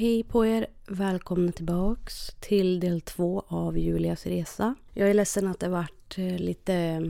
[0.00, 0.66] Hej på er!
[0.88, 4.74] Välkomna tillbaks till del två av Julias resa.
[4.94, 7.02] Jag är ledsen att det vart eh, lite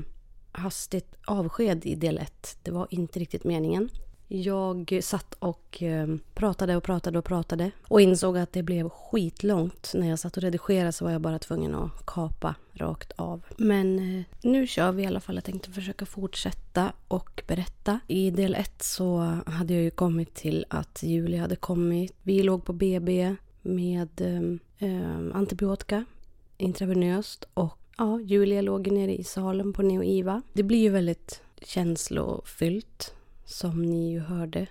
[0.53, 2.59] hastigt avsked i del ett.
[2.63, 3.89] Det var inte riktigt meningen.
[4.33, 9.93] Jag satt och ehm, pratade och pratade och pratade och insåg att det blev skitlångt.
[9.95, 13.43] När jag satt och redigerade så var jag bara tvungen att kapa rakt av.
[13.57, 15.35] Men eh, nu kör vi i alla fall.
[15.35, 18.01] Jag tänkte försöka fortsätta och berätta.
[18.07, 22.15] I del ett så hade jag ju kommit till att Julia hade kommit.
[22.23, 24.21] Vi låg på BB med
[24.79, 26.05] eh, antibiotika
[26.57, 30.43] intravenöst och ja, Julia låg nere i salen på Neo-IVA.
[30.53, 33.15] Det blir ju väldigt känslofyllt
[33.51, 34.67] som ni ju hörde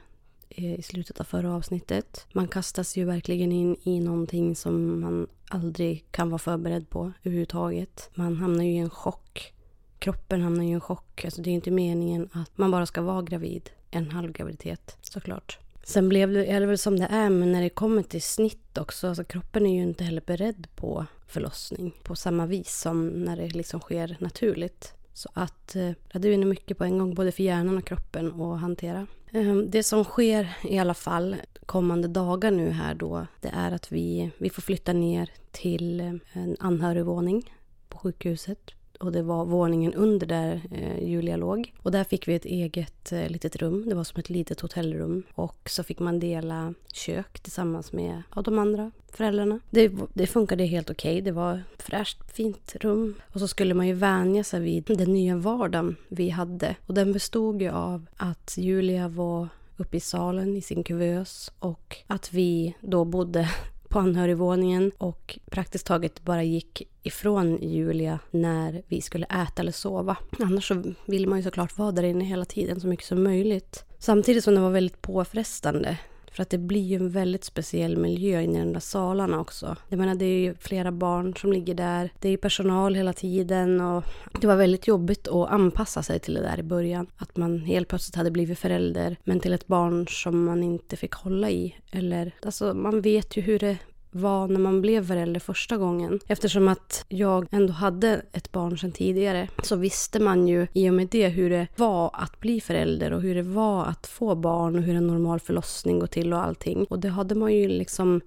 [0.50, 2.26] eh, i slutet av förra avsnittet.
[2.34, 8.10] Man kastas ju verkligen in i någonting som man aldrig kan vara förberedd på överhuvudtaget.
[8.14, 9.54] Man hamnar ju i en chock.
[10.00, 11.26] Kroppen hamnar ju i en chock.
[11.26, 13.70] Alltså det är inte meningen att man bara ska vara gravid.
[13.92, 15.60] En halv graviditet såklart.
[15.84, 18.78] Sen blev det, är det väl som det är, men när det kommer till snitt
[18.78, 23.38] också, alltså kroppen är ju inte heller beredd på förlossning på samma vis som när
[23.38, 24.94] det liksom sker naturligt.
[25.20, 28.60] Så att eh, det är mycket på en gång, både för hjärnan och kroppen att
[28.60, 29.08] hantera.
[29.32, 31.36] Eh, det som sker i alla fall
[31.66, 36.14] kommande dagar nu här då, det är att vi, vi får flytta ner till eh,
[36.34, 37.54] en anhörigvåning
[37.90, 41.74] på sjukhuset och det var våningen under där eh, Julia låg.
[41.84, 43.86] Och där fick vi ett eget eh, litet rum.
[43.90, 45.24] Det var som ett litet hotellrum.
[45.36, 49.60] Och så fick man dela kök tillsammans med ja, de andra föräldrarna.
[49.70, 51.12] Det, det funkade helt okej.
[51.12, 51.22] Okay.
[51.22, 53.16] Det var ett fräscht, fint rum.
[53.34, 56.76] Och så skulle man ju vänja sig vid den nya vardagen vi hade.
[56.86, 61.98] Och den bestod ju av att Julia var uppe i salen i sin kuvös och
[62.08, 63.50] att vi då bodde
[63.90, 70.18] på anhörigvåningen och praktiskt taget bara gick ifrån Julia när vi skulle äta eller sova.
[70.40, 73.86] Annars så ville man ju såklart vara där inne hela tiden så mycket som möjligt.
[74.00, 75.98] Samtidigt som det var väldigt påfrestande
[76.32, 79.76] för att det blir ju en väldigt speciell miljö inne i de där salarna också.
[79.88, 82.10] Jag menar det är ju flera barn som ligger där.
[82.20, 84.04] Det är ju personal hela tiden och
[84.42, 87.08] det var väldigt jobbigt att anpassa sig till det där i början.
[87.18, 91.14] Att man helt plötsligt hade blivit förälder men till ett barn som man inte fick
[91.14, 91.76] hålla i.
[91.92, 93.78] Eller, alltså man vet ju hur det
[94.12, 96.20] var när man blev förälder första gången.
[96.28, 100.94] Eftersom att jag ändå hade ett barn sedan tidigare så visste man ju i och
[100.94, 104.76] med det hur det var att bli förälder och hur det var att få barn
[104.76, 106.84] och hur en normal förlossning går till och allting.
[106.84, 108.22] Och det hade man ju liksom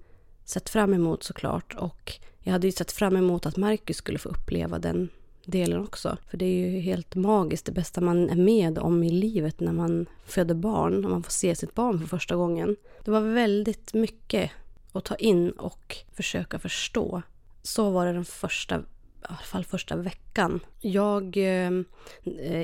[0.44, 1.75] sett fram emot såklart.
[1.78, 5.09] Och jag hade ju sett fram emot att Marcus skulle få uppleva den
[5.44, 6.16] delen också.
[6.31, 9.72] För det är ju helt magiskt, det bästa man är med om i livet när
[9.72, 12.76] man föder barn och man får se sitt barn för första gången.
[13.04, 14.50] Det var väldigt mycket
[14.92, 17.22] och ta in och försöka förstå.
[17.62, 18.82] Så var det den första, i
[19.22, 20.60] alla fall första veckan.
[20.80, 21.70] Jag eh,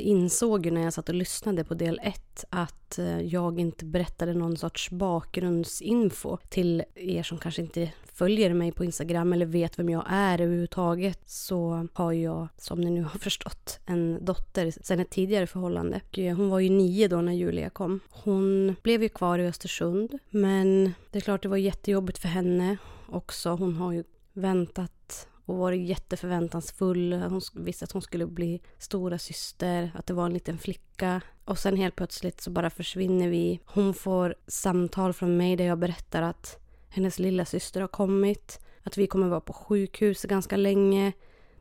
[0.09, 4.35] insåg ju när jag satt och lyssnade på del ett att eh, jag inte berättade
[4.35, 9.89] någon sorts bakgrundsinfo till er som kanske inte följer mig på Instagram eller vet vem
[9.89, 15.11] jag är överhuvudtaget så har jag, som ni nu har förstått, en dotter sedan ett
[15.11, 16.01] tidigare förhållande.
[16.13, 18.01] Eh, hon var ju nio då när Julia kom.
[18.11, 22.77] Hon blev ju kvar i Östersund men det är klart det var jättejobbigt för henne
[23.09, 23.51] också.
[23.51, 27.13] Hon har ju väntat och varit jätteförväntansfull.
[27.13, 31.21] Hon visste att hon skulle bli stora syster, att det var en liten flicka.
[31.45, 33.61] Och sen helt plötsligt så bara försvinner vi.
[33.65, 38.97] Hon får samtal från mig där jag berättar att hennes lilla syster har kommit, att
[38.97, 41.13] vi kommer vara på sjukhus ganska länge.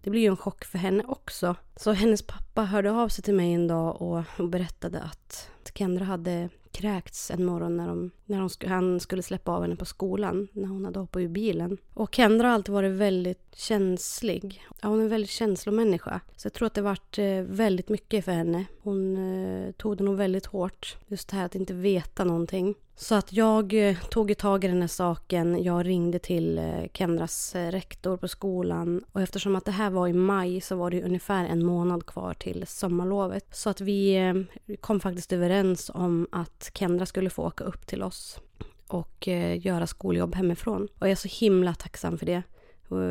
[0.01, 1.55] Det blir ju en chock för henne också.
[1.75, 6.49] Så hennes pappa hörde av sig till mig en dag och, berättade att Kendra hade
[6.71, 10.67] kräkts en morgon när, de, när de, han skulle släppa av henne på skolan, när
[10.67, 11.77] hon hade hoppat ur bilen.
[11.93, 14.63] Och Kendra har alltid varit väldigt känslig.
[14.81, 16.21] Ja, hon är en väldigt känslomänniska.
[16.35, 18.65] Så jag tror att det varit eh, väldigt mycket för henne.
[18.81, 20.97] Hon eh, tog det nog väldigt hårt.
[21.07, 22.75] Just det här att inte veta någonting.
[22.99, 25.63] Så att jag eh, tog tag i den här saken.
[25.63, 30.07] Jag ringde till eh, Kendras eh, rektor på skolan och eftersom att det här var
[30.07, 33.55] i maj så var det ungefär en månad kvar till sommarlovet.
[33.55, 34.33] Så att vi
[34.81, 38.39] kom faktiskt överens om att Kendra skulle få åka upp till oss
[38.87, 39.27] och
[39.57, 40.87] göra skoljobb hemifrån.
[40.99, 42.43] Och jag är så himla tacksam för det.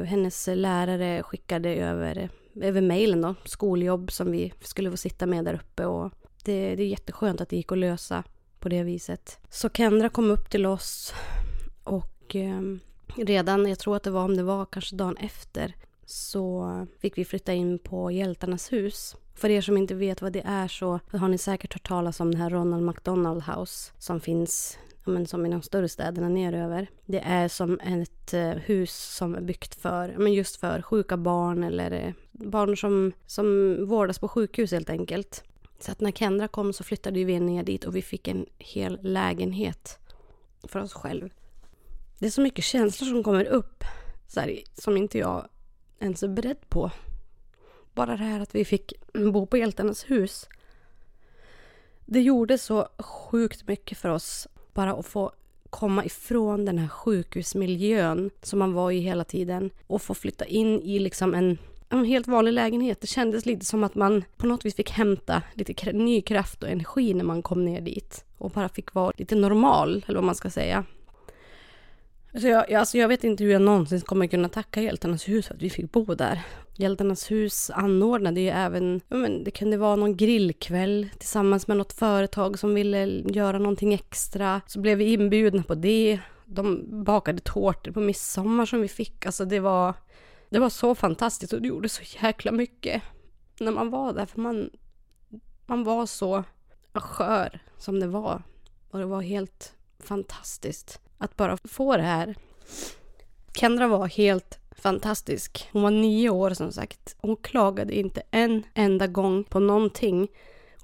[0.07, 5.55] Hennes lärare skickade över, över mejlen då, skoljobb som vi skulle få sitta med där
[5.55, 6.13] uppe och
[6.45, 8.25] det, det är jätteskönt att det gick att lösa
[8.61, 9.39] på det viset.
[9.51, 11.15] Så Kendra kom upp till oss
[11.85, 12.61] och eh,
[13.17, 15.75] redan, jag tror att det var om det var kanske dagen efter,
[16.07, 19.17] så fick vi flytta in på Hjältarnas hus.
[19.35, 22.31] För er som inte vet vad det är så har ni säkert hört talas om
[22.31, 26.87] det här Ronald McDonald House som finns men som i de större städerna neröver.
[27.07, 31.65] Det är som ett eh, hus som är byggt för, men just för sjuka barn
[31.65, 35.45] eller eh, barn som, som vårdas på sjukhus helt enkelt.
[35.79, 38.99] Så att när Kendra kom så flyttade vi ner dit och vi fick en hel
[39.03, 39.99] lägenhet
[40.63, 41.31] för oss själv.
[42.19, 43.85] Det är så mycket känslor som kommer upp
[44.27, 45.49] så här, som inte jag
[45.99, 46.91] ens är beredd på.
[47.95, 50.49] Bara det här att vi fick bo på Hjältarnas hus.
[52.05, 55.33] Det gjorde så sjukt mycket för oss bara att få
[55.71, 60.83] komma ifrån den här sjukhusmiljön som man var i hela tiden och få flytta in
[60.83, 61.59] i liksom en
[61.89, 63.01] en helt vanlig lägenhet.
[63.01, 66.69] Det kändes lite som att man på något vis fick hämta lite ny kraft och
[66.69, 68.25] energi när man kom ner dit.
[68.39, 70.85] Och bara fick vara lite normal, eller vad man ska säga.
[72.33, 75.47] Alltså, Så jag, alltså jag vet inte hur jag någonsin kommer kunna tacka Hjältarnas hus
[75.47, 76.43] för att vi fick bo där.
[76.79, 82.59] Hjältarnas hus anordnade ju även, men det kunde vara någon grillkväll tillsammans med något företag
[82.59, 84.61] som ville göra någonting extra.
[84.67, 86.19] Så blev vi inbjudna på det.
[86.45, 89.27] De bakade tårtor på midsommar som vi fick.
[89.27, 89.95] Alltså det var,
[90.49, 93.03] det var så fantastiskt och det gjorde så jäkla mycket
[93.61, 94.27] när man var där.
[94.27, 94.71] För man,
[95.67, 96.45] man var så
[96.95, 98.43] skör som det var.
[98.91, 102.37] Och det var helt fantastiskt att bara få det här.
[103.55, 105.69] Kendra var helt fantastisk.
[105.73, 107.17] Hon var nio år som sagt.
[107.19, 110.29] Hon klagade inte en enda gång på någonting.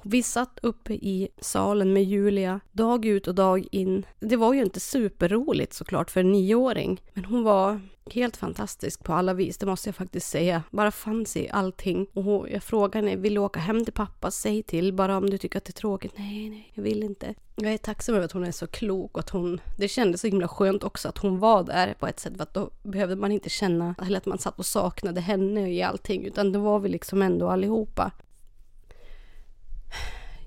[0.04, 4.06] Vi satt uppe i salen med Julia dag ut och dag in.
[4.20, 9.12] Det var ju inte superroligt såklart för en nioåring, men hon var helt fantastisk på
[9.12, 10.62] alla vis, det måste jag faktiskt säga.
[10.70, 12.06] Bara fanns i allting.
[12.14, 14.30] Och jag frågade henne, vill du åka hem till pappa?
[14.30, 16.12] Säg till bara om du tycker att det är tråkigt.
[16.16, 17.34] Nej, nej, jag vill inte.
[17.56, 19.60] Jag är tacksam över att hon är så klok och att hon...
[19.78, 22.54] Det kändes så himla skönt också att hon var där på ett sätt, för att
[22.54, 26.52] då behövde man inte känna eller att man satt och saknade henne i allting, utan
[26.52, 28.12] då var vi liksom ändå allihopa.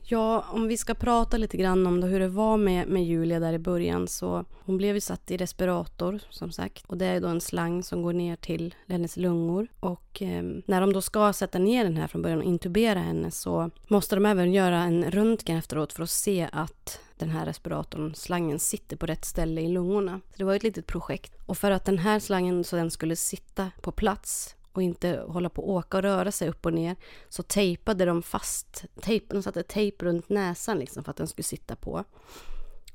[0.07, 3.39] Ja, om vi ska prata lite grann om då hur det var med, med Julia
[3.39, 7.21] där i början så hon blev ju satt i respirator som sagt och det är
[7.21, 11.33] då en slang som går ner till hennes lungor och eh, när de då ska
[11.33, 15.11] sätta ner den här från början och intubera henne så måste de även göra en
[15.11, 19.67] röntgen efteråt för att se att den här respiratorn, slangen, sitter på rätt ställe i
[19.67, 20.21] lungorna.
[20.31, 21.33] Så det var ett litet projekt.
[21.45, 25.49] Och för att den här slangen så den skulle sitta på plats och inte hålla
[25.49, 26.95] på att åka och röra sig upp och ner
[27.29, 31.43] så tejpade de fast, tejp, de satte tejp runt näsan liksom för att den skulle
[31.43, 32.03] sitta på.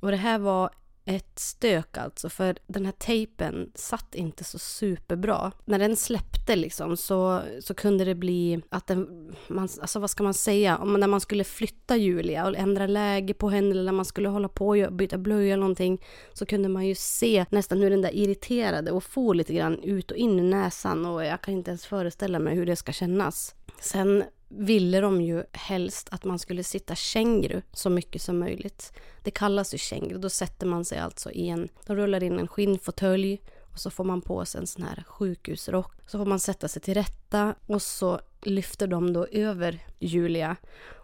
[0.01, 0.71] Och det här var
[1.11, 5.53] ett stök alltså, för den här tejpen satt inte så superbra.
[5.65, 10.23] När den släppte liksom så, så kunde det bli att den, man, alltså vad ska
[10.23, 13.93] man säga, om när man skulle flytta Julia och ändra läge på henne eller när
[13.93, 16.03] man skulle hålla på och byta blöja eller någonting
[16.33, 20.11] så kunde man ju se nästan hur den där irriterade och for lite grann ut
[20.11, 23.55] och in i näsan och jag kan inte ens föreställa mig hur det ska kännas.
[23.81, 28.93] Sen ville de ju helst att man skulle sitta känguru så mycket som möjligt.
[29.23, 30.19] Det kallas ju känguru.
[30.19, 31.69] Då sätter man sig alltså i en...
[31.87, 33.41] De rullar in en skinnfåtölj
[33.73, 35.93] och så får man på sig en sån här sjukhusrock.
[36.07, 40.57] Så får man sätta sig till rätta och så lyfter de då över Julia.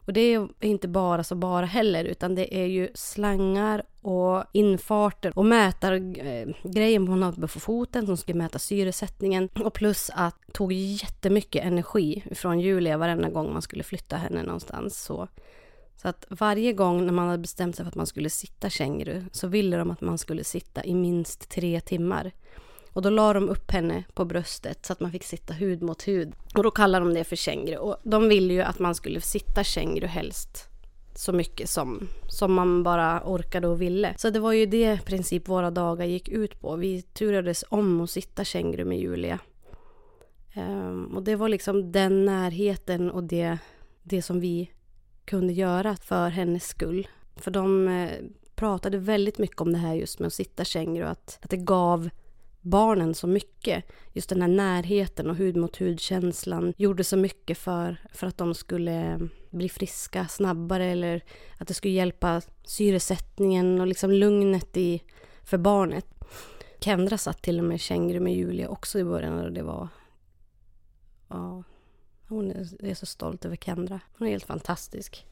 [0.06, 5.38] Och det är inte bara så bara heller utan det är ju slangar och infarter
[5.38, 10.52] och mätargrejen eh, hon hade på foten som skulle mäta syresättningen och plus att det
[10.52, 15.04] tog jättemycket energi från Julia varenda gång man skulle flytta henne någonstans.
[15.04, 15.28] Så
[15.96, 19.24] så att varje gång när man hade bestämt sig för att man skulle sitta känguru
[19.32, 22.32] så ville de att man skulle sitta i minst tre timmar.
[22.96, 26.08] Och då la de upp henne på bröstet så att man fick sitta hud mot
[26.08, 26.32] hud.
[26.54, 27.76] Och då kallade de det för känguru.
[27.76, 30.68] Och de ville ju att man skulle sitta känguru helst
[31.14, 34.14] så mycket som, som man bara orkade och ville.
[34.18, 36.76] Så det var ju det princip våra dagar gick ut på.
[36.76, 39.38] Vi turades om att sitta känguru med Julia.
[40.56, 43.58] Um, och det var liksom den närheten och det,
[44.02, 44.70] det som vi
[45.24, 47.08] kunde göra för hennes skull.
[47.36, 48.10] För de eh,
[48.54, 51.56] pratade väldigt mycket om det här just med att sitta känguru och att, att det
[51.56, 52.10] gav
[52.66, 53.84] barnen så mycket.
[54.12, 58.54] Just den här närheten och hud mot hud-känslan gjorde så mycket för, för att de
[58.54, 61.24] skulle bli friska snabbare eller
[61.58, 65.02] att det skulle hjälpa syresättningen och liksom lugnet i,
[65.44, 66.06] för barnet.
[66.80, 69.88] Kendra satt till och med känguru med Julia också i början och det var...
[71.28, 71.62] Ja,
[72.28, 74.00] hon är, är så stolt över Kendra.
[74.18, 75.26] Hon är helt fantastisk.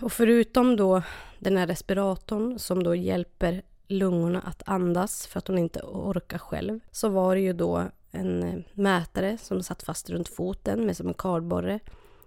[0.00, 1.02] Och förutom då
[1.38, 6.80] den här respiratorn som då hjälper lungorna att andas för att hon inte orkar själv
[6.90, 11.08] så var det ju då en eh, mätare som satt fast runt foten med som
[11.08, 11.80] en kardborre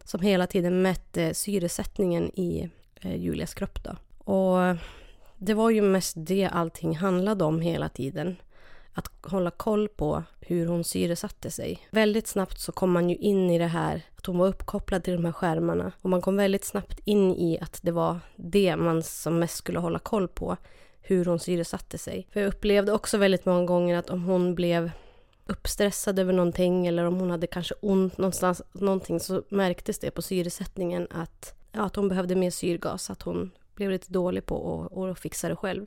[0.04, 2.70] som hela tiden mätte syresättningen i
[3.02, 3.80] eh, Julias kropp.
[3.84, 3.96] Då.
[4.34, 4.78] Och
[5.38, 8.36] det var ju mest det allting handlade om hela tiden.
[8.94, 11.88] Att hålla koll på hur hon syresatte sig.
[11.92, 15.14] Väldigt snabbt så kom man ju in i det här att hon var uppkopplad till
[15.14, 15.92] de här skärmarna.
[16.02, 19.80] Och man kom väldigt snabbt in i att det var det man som mest skulle
[19.80, 20.58] hålla koll på.
[21.06, 22.28] Hur hon syresatte sig.
[22.32, 24.92] För jag upplevde också väldigt många gånger att om hon blev
[25.46, 30.22] uppstressad över någonting eller om hon hade kanske ont någonstans, någonting så märktes det på
[30.22, 34.98] syresättningen att, ja, att hon behövde mer syrgas, att hon blev lite dålig på att,
[34.98, 35.86] att fixa det själv.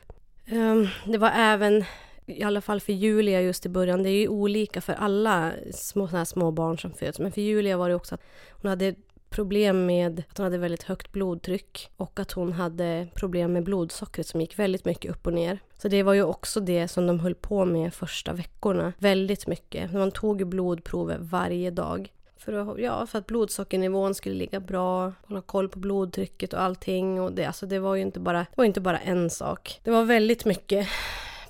[0.52, 1.84] Um, det var även,
[2.26, 6.06] i alla fall för Julia just i början, det är ju olika för alla små,
[6.06, 8.94] här små barn som föds, men för Julia var det också att hon hade
[9.36, 14.26] problem med att hon hade väldigt högt blodtryck och att hon hade problem med blodsockret
[14.26, 15.58] som gick väldigt mycket upp och ner.
[15.78, 18.92] Så det var ju också det som de höll på med första veckorna.
[18.98, 19.92] Väldigt mycket.
[19.92, 22.12] Man tog blodprover varje dag.
[22.36, 27.20] För att, ja, för att blodsockernivån skulle ligga bra, hålla koll på blodtrycket och allting.
[27.20, 29.80] Och det, alltså det var ju inte bara, det var inte bara en sak.
[29.84, 30.88] Det var väldigt mycket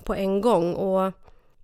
[0.03, 0.73] på en gång.
[0.73, 1.13] Och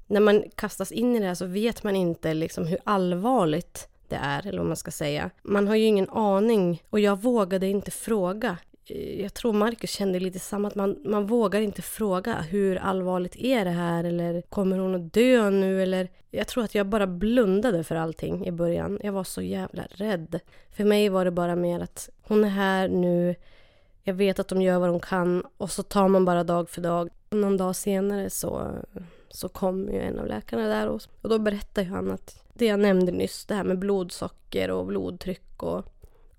[0.08, 4.20] när man kastas in i det här så vet man inte liksom hur allvarligt det
[4.22, 5.30] är, eller vad man ska säga.
[5.44, 8.58] Man har ju ingen aning och jag vågade inte fråga.
[8.86, 13.36] Eh, jag tror Marcus kände lite samma, att man, man vågar inte fråga hur allvarligt
[13.36, 17.08] är det här eller kommer hon att dö nu eller jag tror att jag bara
[17.08, 19.00] blundade för allting i början.
[19.04, 20.40] Jag var så jävla rädd.
[20.72, 23.36] För mig var det bara mer att hon är här nu,
[24.04, 26.82] jag vet att de gör vad de kan och så tar man bara dag för
[26.82, 27.10] dag.
[27.30, 28.72] Någon dag senare så,
[29.34, 32.80] så kom ju en av läkarna där och, och då berättade han att det jag
[32.80, 35.86] nämnde nyss, det här med blodsocker och blodtryck och,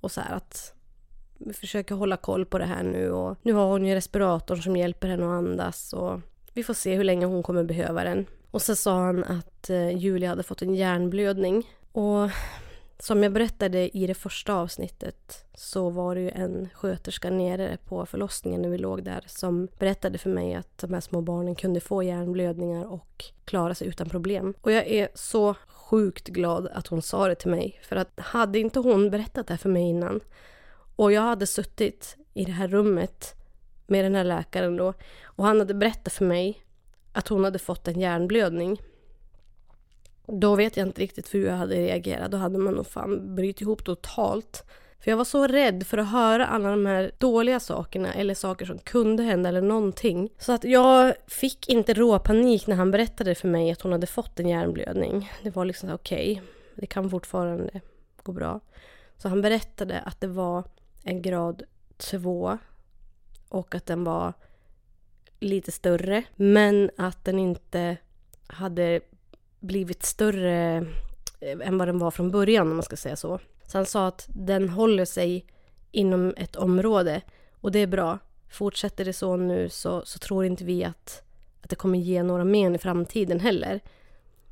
[0.01, 0.73] och så här att
[1.39, 4.77] vi försöker hålla koll på det här nu och nu har hon ju respiratorn som
[4.77, 6.21] hjälper henne att andas och
[6.53, 8.27] vi får se hur länge hon kommer behöva den.
[8.51, 12.31] Och så sa han att eh, Julia hade fått en hjärnblödning och
[12.99, 18.07] som jag berättade i det första avsnittet så var det ju en sköterska nere på
[18.07, 21.81] förlossningen när vi låg där som berättade för mig att de här små barnen kunde
[21.81, 24.55] få hjärnblödningar och klara sig utan problem.
[24.61, 27.81] Och jag är så sjukt glad att hon sa det till mig.
[27.83, 30.21] För att hade inte hon berättat det här för mig innan
[30.97, 33.35] och jag hade suttit i det här rummet
[33.87, 36.65] med den här läkaren då och han hade berättat för mig
[37.13, 38.81] att hon hade fått en hjärnblödning.
[40.27, 42.31] Då vet jag inte riktigt hur jag hade reagerat.
[42.31, 44.65] Då hade man nog fan brutit ihop totalt.
[44.99, 48.67] För jag var så rädd för att höra alla de här dåliga sakerna eller saker
[48.67, 50.31] som kunde hända eller någonting.
[50.39, 54.41] Så att jag fick inte råpanik när han berättade för mig att hon hade fått
[54.41, 55.33] en hjärnblödning.
[55.43, 57.81] Det var liksom okej, okay, det kan fortfarande
[58.23, 58.61] gå bra.
[59.17, 60.65] Så han berättade att det var
[61.03, 61.63] en grad
[61.97, 62.59] 2
[63.49, 64.33] och att den var
[65.41, 67.97] lite större men att den inte
[68.47, 69.01] hade
[69.65, 70.77] blivit större
[71.41, 73.39] eh, än vad den var från början om man ska säga så.
[73.67, 75.47] Så han sa att den håller sig
[75.91, 77.21] inom ett område
[77.61, 78.19] och det är bra.
[78.51, 81.23] Fortsätter det så nu så, så tror inte vi att,
[81.61, 83.81] att det kommer ge några men i framtiden heller.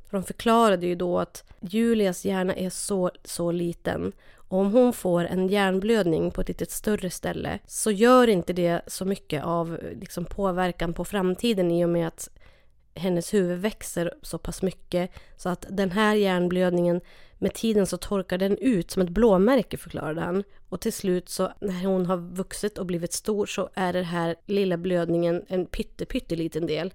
[0.09, 4.93] För de förklarade ju då att Julias hjärna är så, så liten och om hon
[4.93, 9.79] får en hjärnblödning på ett lite större ställe så gör inte det så mycket av
[9.99, 12.29] liksom, påverkan på framtiden i och med att
[12.95, 17.01] hennes huvud växer så pass mycket så att den här hjärnblödningen
[17.37, 20.43] med tiden så torkar den ut som ett blåmärke förklarade han.
[20.69, 24.35] Och till slut så när hon har vuxit och blivit stor så är den här
[24.45, 26.93] lilla blödningen en pytteliten del.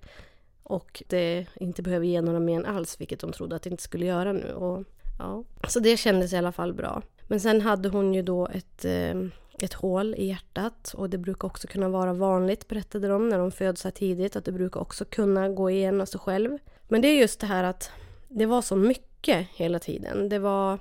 [0.62, 4.06] Och det inte behöver ge några men alls, vilket de trodde att det inte skulle
[4.06, 4.52] göra nu.
[4.52, 4.84] Och,
[5.18, 5.44] ja.
[5.68, 7.02] Så det kändes i alla fall bra.
[7.26, 9.14] Men sen hade hon ju då ett eh,
[9.62, 13.50] ett hål i hjärtat och det brukar också kunna vara vanligt berättade de när de
[13.50, 16.58] föds så här tidigt att det brukar också kunna gå igen av sig själv.
[16.88, 17.90] Men det är just det här att
[18.28, 20.28] det var så mycket hela tiden.
[20.28, 20.78] Det var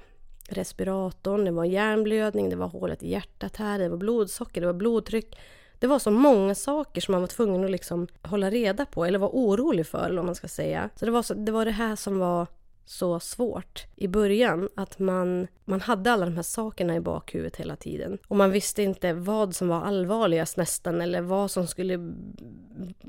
[0.50, 4.74] respiratorn, det var hjärnblödning, det var hålet i hjärtat här, det var blodsocker, det var
[4.74, 5.38] blodtryck.
[5.80, 9.20] Det var så många saker som man var tvungen att liksom hålla reda på eller
[9.20, 10.90] vara orolig för, eller vad man ska säga.
[10.96, 12.48] Så det var, så, det var det här som var
[12.90, 14.70] så svårt i början.
[14.76, 18.18] Att man, man hade alla de här sakerna i bakhuvudet hela tiden.
[18.28, 22.14] Och man visste inte vad som var allvarligast nästan eller vad som skulle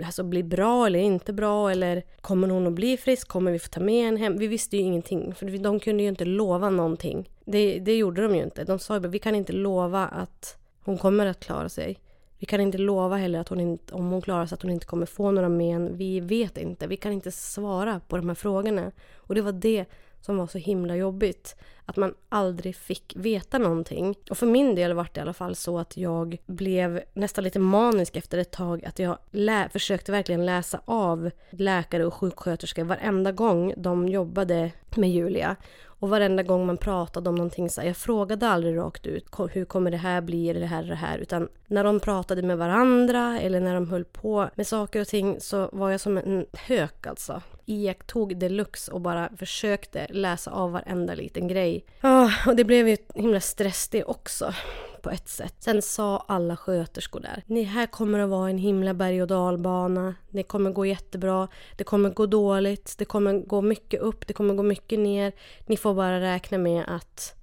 [0.04, 1.70] alltså, bli bra eller inte bra.
[1.70, 3.28] Eller kommer hon att bli frisk?
[3.28, 4.38] Kommer vi få ta med henne hem?
[4.38, 5.34] Vi visste ju ingenting.
[5.34, 7.30] För de kunde ju inte lova någonting.
[7.44, 8.64] Det, det gjorde de ju inte.
[8.64, 11.98] De sa ju vi kan inte lova att hon kommer att klara sig.
[12.38, 14.86] Vi kan inte lova heller att hon inte, om hon klarar sig att hon inte
[14.86, 15.96] kommer få några men.
[15.96, 16.86] Vi vet inte.
[16.86, 18.92] Vi kan inte svara på de här frågorna.
[19.16, 19.84] Och det var det
[20.20, 21.56] som var så himla jobbigt.
[21.84, 24.14] Att man aldrig fick veta någonting.
[24.30, 27.58] Och för min del var det i alla fall så att jag blev nästan lite
[27.58, 28.84] manisk efter ett tag.
[28.84, 35.10] Att jag lä- försökte verkligen läsa av läkare och sjuksköterskor varenda gång de jobbade med
[35.10, 35.56] Julia.
[36.00, 39.64] Och varenda gång man pratade om någonting så här, jag frågade aldrig rakt ut hur
[39.64, 41.18] kommer det här bli eller det här det här.
[41.18, 45.40] Utan när de pratade med varandra eller när de höll på med saker och ting
[45.40, 47.42] så var jag som en hök alltså.
[47.68, 51.84] Iakttog deluxe och bara försökte läsa av varenda liten grej.
[52.02, 54.54] Oh, och det blev ju himla stress det också
[55.02, 55.54] på ett sätt.
[55.58, 60.14] Sen sa alla sköterskor där, ni här kommer att vara en himla berg och dalbana.
[60.30, 61.48] Det kommer gå jättebra.
[61.76, 62.94] Det kommer gå dåligt.
[62.98, 64.26] Det kommer gå mycket upp.
[64.26, 65.32] Det kommer gå mycket ner.
[65.66, 67.34] Ni får bara räkna med att,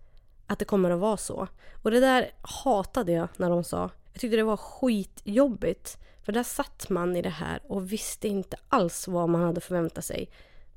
[0.47, 1.47] att det kommer att vara så.
[1.83, 3.89] Och det där hatade jag när de sa.
[4.13, 5.97] Jag tyckte det var skitjobbigt.
[6.25, 10.05] För där satt man i det här och visste inte alls vad man hade förväntat
[10.05, 10.29] sig.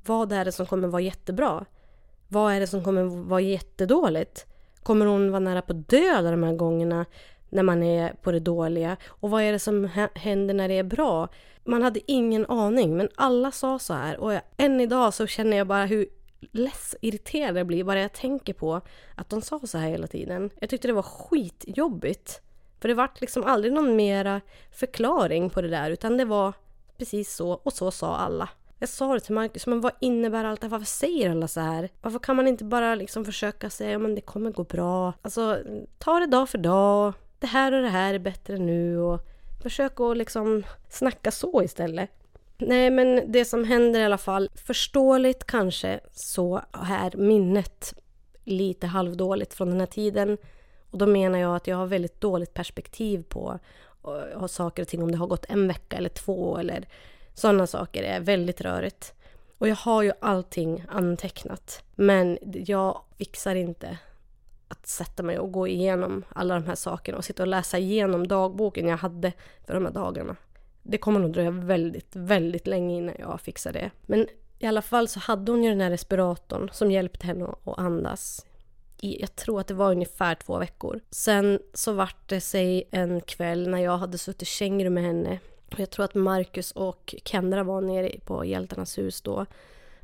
[0.07, 1.64] Vad är det som kommer vara jättebra?
[2.28, 4.47] Vad är det som kommer vara jättedåligt?
[4.83, 7.07] Kommer hon vara nära på död de här gångerna
[7.49, 8.97] när man är på det dåliga?
[9.07, 11.28] Och vad är det som händer när det är bra?
[11.64, 14.17] Man hade ingen aning, men alla sa så här.
[14.21, 16.07] Och jag, än idag så känner jag bara hur
[16.52, 18.81] less irriterad jag blir bara jag tänker på
[19.14, 20.50] att de sa så här hela tiden.
[20.61, 22.40] Jag tyckte det var skitjobbigt.
[22.81, 26.53] För det vart liksom aldrig någon mera förklaring på det där utan det var
[26.99, 28.49] precis så och så sa alla.
[28.79, 30.71] Jag sa det till Marcus, men vad innebär allt det här?
[30.71, 31.89] Varför säger alla så här?
[32.03, 35.13] Varför kan man inte bara liksom försöka säga, men det kommer gå bra.
[35.23, 35.59] Alltså,
[35.99, 37.13] ta det dag för dag.
[37.39, 39.21] Det här och det här är bättre nu och
[39.63, 42.11] försök att liksom snacka så istället.
[42.59, 47.95] Nej, men det som händer i alla fall, förståeligt kanske, så är minnet
[48.45, 50.39] lite halvdåligt från den här tiden.
[50.90, 53.59] Och då menar jag att jag har väldigt dåligt perspektiv på
[54.04, 56.88] eh, och, saker och ting om det har gått en vecka eller två eller
[57.35, 59.14] sådana saker är väldigt rörigt.
[59.59, 61.83] Och jag har ju allting antecknat.
[61.94, 63.98] Men jag fixar inte
[64.68, 68.29] att sätta mig och gå igenom alla de här sakerna och sitta och läsa igenom
[68.29, 69.33] dagboken jag hade
[69.66, 70.37] för de här dagarna.
[70.83, 73.90] Det kommer nog dröja väldigt, väldigt länge innan jag fixar det.
[74.07, 74.27] Men
[74.59, 78.46] i alla fall så hade hon ju den här respiratorn som hjälpte henne att andas.
[79.01, 81.01] I, jag tror att det var ungefär två veckor.
[81.11, 85.39] Sen så vart det sig en kväll när jag hade suttit känguru med henne
[85.77, 89.47] jag tror att Marcus och Kendra var nere på Hjältarnas hus då.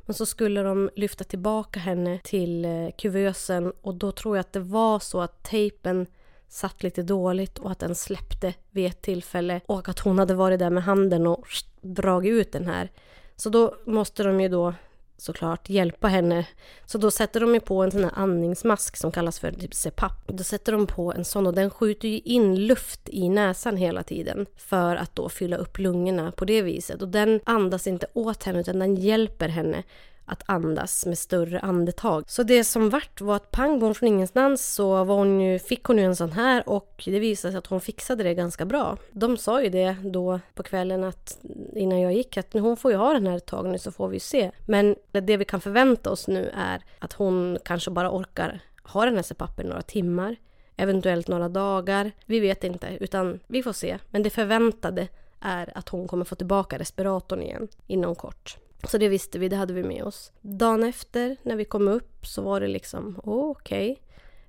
[0.01, 4.53] Men så skulle de lyfta tillbaka henne till eh, kuvösen och då tror jag att
[4.53, 6.05] det var så att tejpen
[6.47, 10.59] satt lite dåligt och att den släppte vid ett tillfälle och att hon hade varit
[10.59, 11.47] där med handen och
[11.81, 12.91] dragit ut den här.
[13.35, 14.73] Så då måste de ju då
[15.17, 16.47] såklart hjälpa henne.
[16.85, 20.27] Så då sätter de ju på en sån här andningsmask som kallas för typ CPAP.
[20.27, 24.03] Då sätter de på en sån och den skjuter ju in luft i näsan hela
[24.03, 27.01] tiden för att då fylla upp lungorna på det viset.
[27.01, 29.83] Och den andas inte åt henne utan den hjälper henne
[30.25, 32.23] att andas med större andetag.
[32.27, 35.83] Så det som vart var att pang bom från ingenstans så var hon ju, fick
[35.83, 38.97] hon ju en sån här och det visade sig att hon fixade det ganska bra.
[39.11, 41.39] De sa ju det då på kvällen att
[41.73, 44.07] innan jag gick att hon får ju ha den här ett tag nu så får
[44.07, 44.51] vi ju se.
[44.65, 49.15] Men det vi kan förvänta oss nu är att hon kanske bara orkar ha den
[49.15, 50.35] här CPAPen några timmar,
[50.75, 52.11] eventuellt några dagar.
[52.25, 53.97] Vi vet inte, utan vi får se.
[54.09, 55.07] Men det förväntade
[55.39, 58.57] är att hon kommer få tillbaka respiratorn igen inom kort.
[58.87, 60.31] Så det visste vi, det hade vi med oss.
[60.41, 63.91] Dagen efter när vi kom upp så var det liksom oh, okej.
[63.91, 64.03] Okay.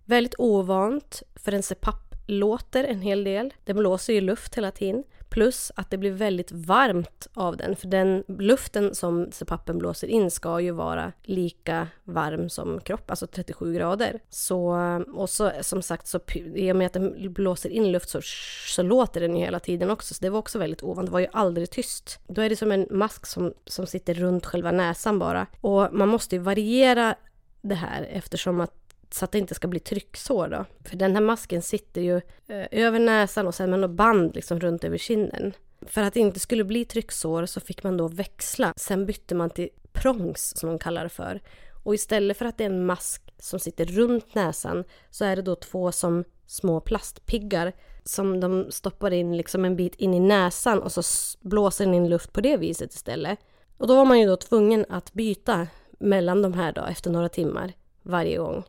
[0.05, 3.55] Väldigt ovant för en CPAP låter en hel del.
[3.65, 5.05] Den blåser ju luft hela tiden.
[5.37, 7.77] Plus att det blir väldigt varmt av den.
[7.77, 13.27] För den luften som CPAPen blåser in ska ju vara lika varm som kropp, alltså
[13.27, 14.21] 37 grader.
[14.29, 14.77] Så,
[15.15, 18.21] och så som sagt, så, i och med att den blåser in luft så,
[18.67, 20.15] så låter den ju hela tiden också.
[20.15, 21.07] Så det var också väldigt ovant.
[21.07, 22.19] Det var ju aldrig tyst.
[22.27, 25.47] Då är det som en mask som, som sitter runt själva näsan bara.
[25.61, 27.15] Och man måste ju variera
[27.63, 30.65] det här eftersom att så att det inte ska bli trycksår då.
[30.89, 32.17] För den här masken sitter ju
[32.49, 35.53] eh, över näsan och sen med något band liksom runt över kinden.
[35.87, 38.73] För att det inte skulle bli trycksår så fick man då växla.
[38.77, 41.41] Sen bytte man till prongs som de kallar det för.
[41.85, 45.43] Och istället för att det är en mask som sitter runt näsan så är det
[45.43, 47.73] då två som små plastpiggar
[48.05, 51.03] som de stoppar in liksom en bit in i näsan och så
[51.41, 53.39] blåser den in luft på det viset istället.
[53.77, 55.67] Och då var man ju då tvungen att byta
[55.99, 58.65] mellan de här då, efter några timmar varje gång.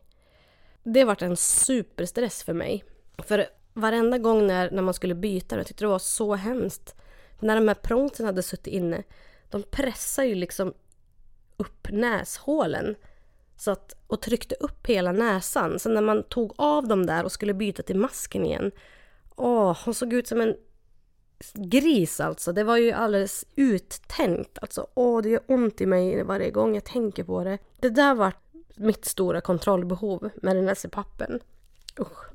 [0.92, 2.84] Det vart en superstress för mig.
[3.18, 6.94] För varenda gång när, när man skulle byta jag tyckte det var så hemskt.
[7.40, 9.02] När de här prångsen hade suttit inne,
[9.50, 10.74] de pressade ju liksom
[11.56, 12.94] upp näshålen
[13.56, 15.78] så att, och tryckte upp hela näsan.
[15.78, 18.70] Så när man tog av dem där och skulle byta till masken igen,
[19.36, 20.56] åh, hon såg ut som en
[21.54, 22.52] gris alltså.
[22.52, 24.58] Det var ju alldeles uttänkt.
[24.62, 27.58] Alltså, åh, det gör ont i mig varje gång jag tänker på det.
[27.80, 28.32] Det där var
[28.78, 31.40] mitt stora kontrollbehov med den här CPAPen.
[32.00, 32.28] Usch.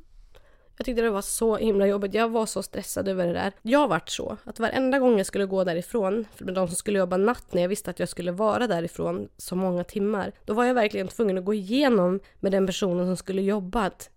[0.78, 2.14] Jag tyckte det var så himla jobbigt.
[2.14, 3.54] Jag var så stressad över det där.
[3.62, 7.18] Jag vart så att varenda gång jag skulle gå därifrån, för de som skulle jobba
[7.18, 10.74] natt när jag visste att jag skulle vara därifrån så många timmar, då var jag
[10.74, 14.10] verkligen tvungen att gå igenom med den personen som skulle jobba att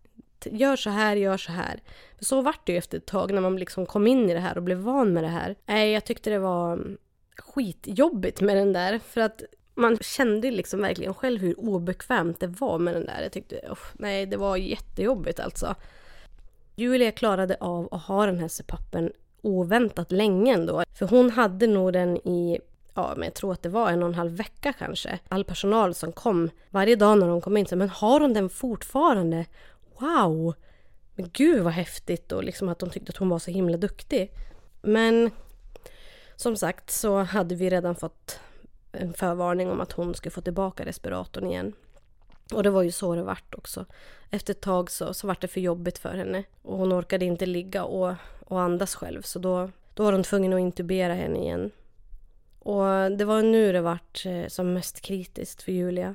[0.44, 1.82] gör så här, gör så här.
[2.18, 4.40] För så vart det ju efter ett tag när man liksom kom in i det
[4.40, 5.56] här och blev van med det här.
[5.66, 6.96] Nej, jag tyckte det var
[7.38, 9.42] skitjobbigt med den där för att
[9.76, 13.22] man kände liksom verkligen själv hur obekvämt det var med den där.
[13.22, 15.74] Jag tyckte, oh, nej, det var jättejobbigt alltså.
[16.74, 19.12] Julia klarade av att ha den här CPAPen
[19.42, 20.84] oväntat länge ändå.
[20.94, 22.58] För hon hade nog den i,
[22.94, 25.18] ja men jag tror att det var en och en halv vecka kanske.
[25.28, 28.48] All personal som kom varje dag när de kom in sa, men har hon den
[28.48, 29.46] fortfarande?
[29.98, 30.54] Wow!
[31.14, 34.32] Men gud vad häftigt och liksom att de tyckte att hon var så himla duktig.
[34.82, 35.30] Men
[36.36, 38.40] som sagt så hade vi redan fått
[38.96, 41.72] en förvarning om att hon skulle få tillbaka respiratorn igen.
[42.52, 43.86] Och det var ju så det vart också.
[44.30, 46.44] Efter ett tag så, så vart det för jobbigt för henne.
[46.62, 49.22] Och hon orkade inte ligga och, och andas själv.
[49.22, 51.70] Så då, då var de tvungna att intubera henne igen.
[52.58, 56.14] Och det var nu det vart eh, som mest kritiskt för Julia.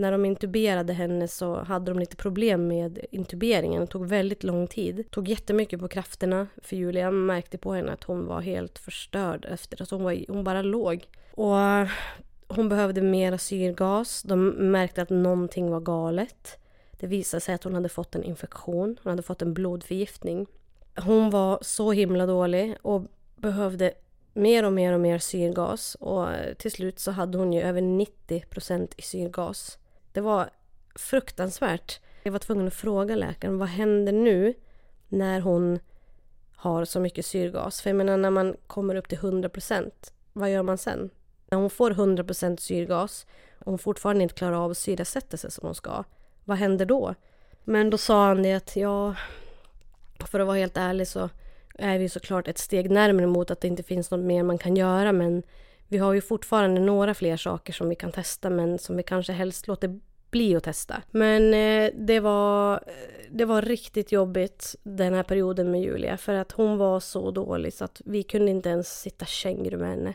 [0.00, 3.80] När de intuberade henne så hade de lite problem med intuberingen.
[3.80, 4.96] Det tog väldigt lång tid.
[4.96, 7.04] Det tog jättemycket på krafterna för Julia.
[7.04, 10.62] Jag märkte på henne att hon var helt förstörd efter att hon, var, hon bara
[10.62, 11.08] låg.
[11.34, 11.88] Och eh,
[12.48, 14.22] hon behövde mer syrgas.
[14.22, 16.58] De märkte att någonting var galet.
[16.92, 18.96] Det visade sig att hon hade fått en infektion.
[19.02, 20.46] Hon hade fått en blodförgiftning.
[20.96, 23.02] Hon var så himla dålig och
[23.36, 23.92] behövde
[24.32, 25.94] mer och mer och mer syrgas.
[25.94, 29.78] Och eh, till slut så hade hon ju över 90 procent i syrgas.
[30.12, 30.50] Det var
[30.94, 32.00] fruktansvärt.
[32.22, 34.54] Jag var tvungen att fråga läkaren vad händer nu
[35.08, 35.78] när hon
[36.54, 37.80] har så mycket syrgas?
[37.80, 39.90] För jag menar när man kommer upp till 100%
[40.32, 41.10] vad gör man sen?
[41.50, 43.26] När hon får 100% syrgas
[43.58, 46.04] och hon fortfarande inte klarar av att syresätta sig som hon ska.
[46.44, 47.14] Vad händer då?
[47.64, 49.14] Men då sa han det att ja,
[50.18, 51.28] för att vara helt ärlig så
[51.74, 54.76] är vi såklart ett steg närmare mot att det inte finns något mer man kan
[54.76, 55.42] göra men
[55.90, 59.32] vi har ju fortfarande några fler saker som vi kan testa men som vi kanske
[59.32, 60.00] helst låter
[60.30, 61.02] bli att testa.
[61.10, 66.34] Men eh, det, var, eh, det var riktigt jobbigt den här perioden med Julia för
[66.34, 70.14] att hon var så dålig så att vi kunde inte ens sitta känguru med henne.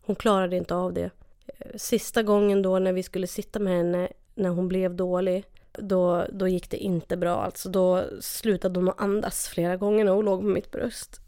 [0.00, 1.10] Hon klarade inte av det.
[1.46, 6.24] Eh, sista gången då när vi skulle sitta med henne när hon blev dålig då,
[6.32, 7.42] då gick det inte bra.
[7.42, 11.20] Alltså då slutade hon att andas flera gånger när hon låg på mitt bröst.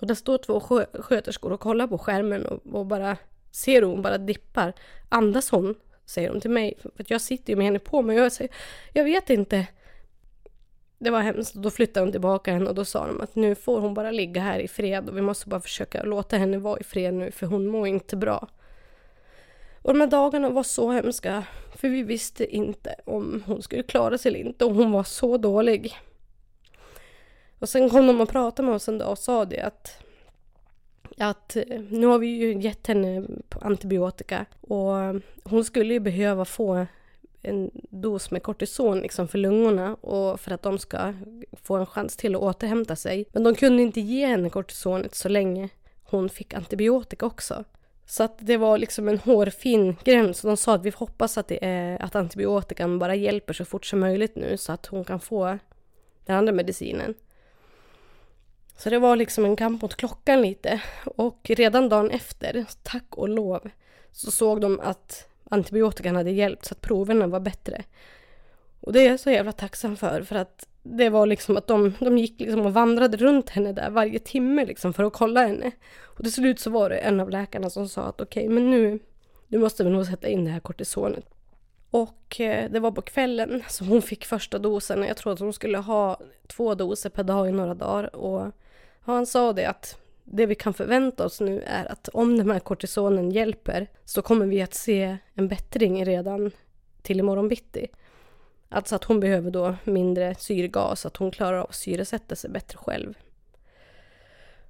[0.00, 3.16] Och där står två skö sköterskor och kollar på skärmen och, och bara
[3.50, 4.72] ser hon bara dippar.
[5.08, 5.74] Andas hon?
[6.04, 6.78] Säger hon till mig.
[6.96, 8.54] För jag sitter ju med henne på mig och jag säger
[8.92, 9.66] jag vet inte.
[10.98, 11.54] Det var hemskt.
[11.54, 14.40] Då flyttade de tillbaka henne och då sa de att nu får hon bara ligga
[14.40, 17.46] här i fred och vi måste bara försöka låta henne vara i fred nu för
[17.46, 18.48] hon mår inte bra.
[19.82, 24.18] Och de här dagarna var så hemska för vi visste inte om hon skulle klara
[24.18, 25.96] sig eller inte och hon var så dålig.
[27.66, 30.02] Och sen kom de och pratade med oss en dag och sa det att
[31.18, 33.26] att eh, nu har vi ju gett henne
[33.60, 34.92] antibiotika och
[35.44, 36.86] hon skulle ju behöva få
[37.42, 41.14] en dos med kortison liksom för lungorna och för att de ska
[41.52, 43.24] få en chans till att återhämta sig.
[43.32, 45.68] Men de kunde inte ge henne kortisonet så länge
[46.02, 47.64] hon fick antibiotika också.
[48.04, 50.42] Så att det var liksom en hårfin gräns.
[50.42, 54.00] De sa att vi hoppas att, det är, att antibiotikan bara hjälper så fort som
[54.00, 55.58] möjligt nu så att hon kan få
[56.26, 57.14] den andra medicinen.
[58.76, 60.80] Så det var liksom en kamp mot klockan lite.
[61.04, 63.70] Och redan dagen efter, tack och lov,
[64.12, 67.84] så såg de att antibiotikan hade hjälpt så att proverna var bättre.
[68.80, 71.94] Och det är jag så jävla tacksam för, för att det var liksom att de,
[71.98, 75.70] de gick liksom och vandrade runt henne där varje timme liksom för att kolla henne.
[76.02, 78.70] Och till slut så var det en av läkarna som sa att okej, okay, men
[78.70, 78.98] nu,
[79.48, 81.24] nu måste vi nog sätta in det här kortisonet.
[81.90, 85.02] Och eh, det var på kvällen som hon fick första dosen.
[85.02, 88.16] Jag tror att hon skulle ha två doser per dag i några dagar.
[88.16, 88.52] Och
[89.14, 92.60] han sa det att det vi kan förvänta oss nu är att om den här
[92.60, 96.50] kortisonen hjälper så kommer vi att se en bättring redan
[97.02, 97.86] till imorgon bitti.
[98.68, 102.78] Alltså att hon behöver då mindre syrgas, att hon klarar av att syresätta sig bättre
[102.78, 103.14] själv.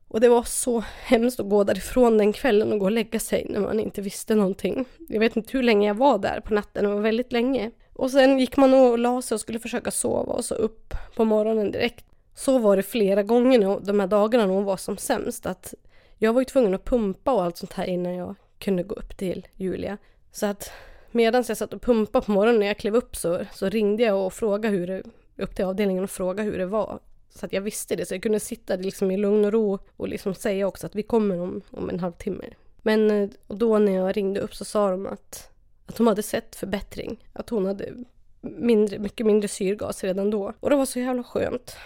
[0.08, 3.46] Och det var så hemskt att gå därifrån den kvällen och gå och lägga sig
[3.48, 4.84] när man inte visste någonting.
[5.08, 7.70] Jag vet inte hur länge jag var där på natten, det var väldigt länge.
[7.92, 11.24] Och sen gick man och la sig och skulle försöka sova och så upp på
[11.24, 12.04] morgonen direkt.
[12.38, 15.46] Så var det flera gånger de här dagarna när hon var som sämst.
[15.46, 15.74] Att
[16.18, 19.16] jag var ju tvungen att pumpa och allt sånt här innan jag kunde gå upp
[19.16, 19.98] till Julia.
[20.32, 20.70] Så att
[21.10, 24.26] medan jag satt och pumpade på morgonen när jag klev upp så, så ringde jag
[24.26, 25.02] och frågade hur det,
[25.36, 26.98] upp till avdelningen och frågade hur det var.
[27.30, 30.08] Så att jag visste det, så jag kunde sitta liksom i lugn och ro och
[30.08, 32.44] liksom säga också att vi kommer om, om en halvtimme.
[32.82, 35.50] Men eh, och då när jag ringde upp så sa de att,
[35.86, 37.24] att de hade sett förbättring.
[37.32, 37.92] Att hon hade
[38.40, 40.52] mindre, mycket mindre syrgas redan då.
[40.60, 41.76] Och det var så jävla skönt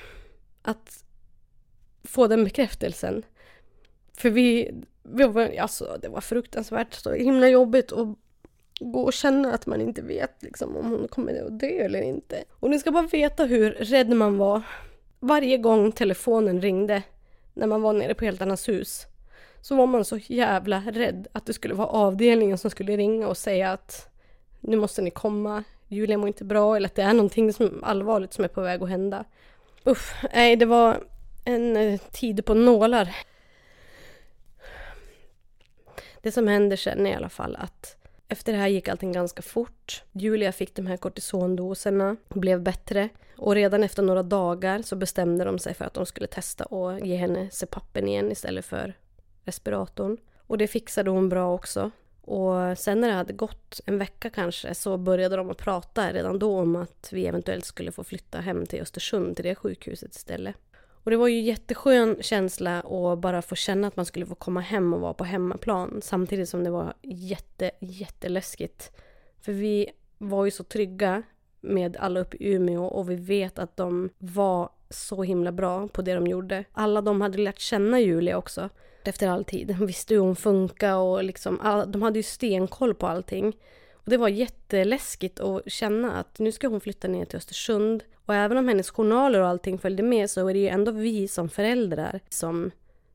[0.63, 1.05] att
[2.05, 3.23] få den bekräftelsen.
[4.17, 8.09] För vi, vi var, alltså det var fruktansvärt så himla jobbigt att
[8.81, 12.45] gå och känna att man inte vet liksom, om hon kommer att dö eller inte.
[12.51, 14.63] Och ni ska bara veta hur rädd man var
[15.21, 17.03] varje gång telefonen ringde
[17.55, 19.07] när man var nere på Helt Annas hus
[19.61, 23.37] så var man så jävla rädd att det skulle vara avdelningen som skulle ringa och
[23.37, 24.11] säga att
[24.61, 28.33] nu måste ni komma, Julia mår inte bra eller att det är någonting som allvarligt
[28.33, 29.25] som är på väg att hända.
[29.91, 31.05] Uff, nej det var
[31.45, 33.17] en eh, tid på nålar.
[36.23, 37.97] Det som händer sen är i alla fall att
[38.29, 40.03] efter det här gick allting ganska fort.
[40.13, 45.59] Julia fick de här kortisondoserna, blev bättre och redan efter några dagar så bestämde de
[45.59, 48.95] sig för att de skulle testa och ge henne CPAPen igen istället för
[49.45, 50.17] respiratorn.
[50.47, 51.91] Och det fixade hon bra också.
[52.23, 56.39] Och sen när det hade gått en vecka kanske så började de att prata redan
[56.39, 60.57] då om att vi eventuellt skulle få flytta hem till Östersund, till det sjukhuset istället.
[61.03, 64.61] Och det var ju jätteskön känsla att bara få känna att man skulle få komma
[64.61, 68.93] hem och vara på hemmaplan samtidigt som det var jätte, jätteläskigt.
[69.41, 71.23] För vi var ju så trygga
[71.61, 76.03] med alla uppe i Umeå och vi vet att de var så himla bra på
[76.03, 76.65] det de gjorde.
[76.73, 78.69] Alla de hade lärt känna Julia också
[79.09, 79.67] efter all tid.
[79.67, 83.57] De visste hur hon funkade och liksom, de hade ju stenkoll på allting.
[83.93, 88.03] Och det var jätteläskigt att känna att nu ska hon flytta ner till Östersund.
[88.27, 91.29] Och även om hennes journaler och allting följde med så är det ju ändå vi
[91.29, 92.71] som föräldrar som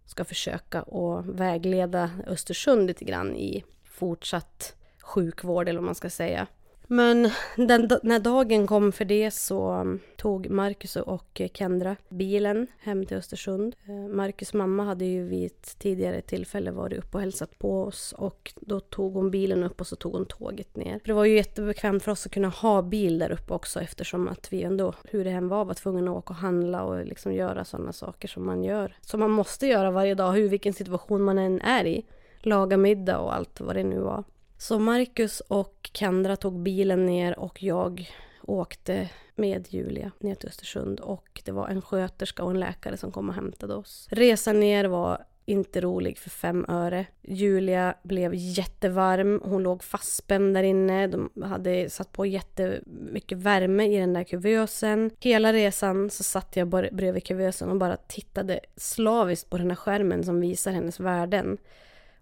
[0.05, 6.47] ska försöka att vägleda Östersund lite grann i fortsatt sjukvård eller vad man ska säga.
[6.87, 9.85] Men den, när dagen kom för det så
[10.17, 13.75] tog Marcus och Kendra bilen hem till Östersund.
[13.87, 18.13] Eh, Marcus mamma hade ju vid ett tidigare tillfälle varit uppe och hälsat på oss
[18.17, 20.99] och då tog hon bilen upp och så tog hon tåget ner.
[21.05, 24.53] Det var ju jättebekvämt för oss att kunna ha bil där uppe också eftersom att
[24.53, 27.65] vi ändå, hur det än var, var tvungna att åka och handla och liksom göra
[27.65, 28.95] sådana saker som man gör.
[29.01, 32.05] Som man måste göra varje dag, hur vilken situation man än är i.
[32.39, 34.23] Laga middag och allt vad det nu var.
[34.57, 38.09] Så Marcus och Kendra tog bilen ner och jag
[38.41, 43.11] åkte med Julia ner till Östersund och det var en sköterska och en läkare som
[43.11, 44.07] kom och hämtade oss.
[44.11, 47.05] Resan ner var inte rolig för fem öre.
[47.21, 51.07] Julia blev jättevarm, hon låg fastspänd där inne.
[51.07, 55.11] De hade satt på jättemycket värme i den där kuvösen.
[55.19, 60.23] Hela resan så satt jag bredvid kuvösen och bara tittade slaviskt på den här skärmen
[60.23, 61.57] som visar hennes värden.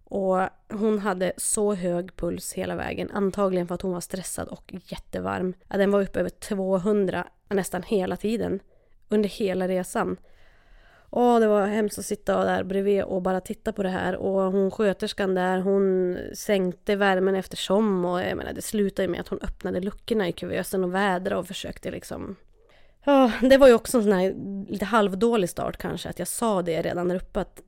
[0.03, 0.39] Och
[0.69, 5.53] hon hade så hög puls hela vägen, antagligen för att hon var stressad och jättevarm.
[5.67, 8.59] Ja, den var uppe över 200 nästan hela tiden,
[9.09, 10.17] under hela resan.
[11.09, 14.15] Åh, det var hemskt att sitta där bredvid och bara titta på det här.
[14.15, 18.05] Och hon sköterskan där, hon sänkte värmen eftersom.
[18.05, 21.47] Och jag menar, det slutade med att hon öppnade luckorna i kuvösen och vädrade och
[21.47, 22.35] försökte liksom...
[23.05, 24.35] Ja, det var ju också en sån här
[24.71, 26.09] lite halvdålig start kanske.
[26.09, 27.61] Att jag sa det redan där uppe att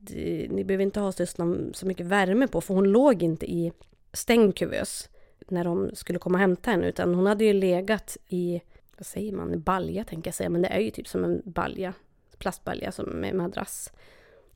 [0.50, 2.60] ni behöver inte ha så mycket värme på.
[2.60, 3.72] För hon låg inte i
[4.12, 5.08] stängd kuvös
[5.48, 6.88] när de skulle komma och hämta henne.
[6.88, 8.60] Utan hon hade ju legat i,
[8.98, 10.50] vad säger man, balja tänker jag säga.
[10.50, 11.92] Men det är ju typ som en balja
[12.38, 13.92] plastbalja som med madrass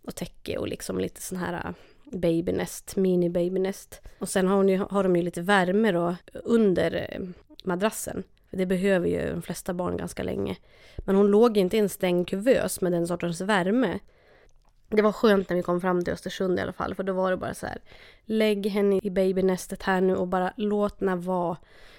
[0.03, 1.73] och täcke och liksom lite sån här äh,
[2.19, 4.01] babynest, mini babynest.
[4.19, 7.21] Och sen har, hon ju, har de ju lite värme då under äh,
[7.65, 8.23] madrassen.
[8.51, 10.57] För Det behöver ju de flesta barn ganska länge.
[10.99, 13.99] Men hon låg inte i en stängd kuvös med den sortens värme.
[14.89, 17.31] Det var skönt när vi kom fram till Östersund i alla fall, för då var
[17.31, 17.79] det bara så här.
[18.25, 21.57] Lägg henne i babynästet här nu och bara låt henne vara.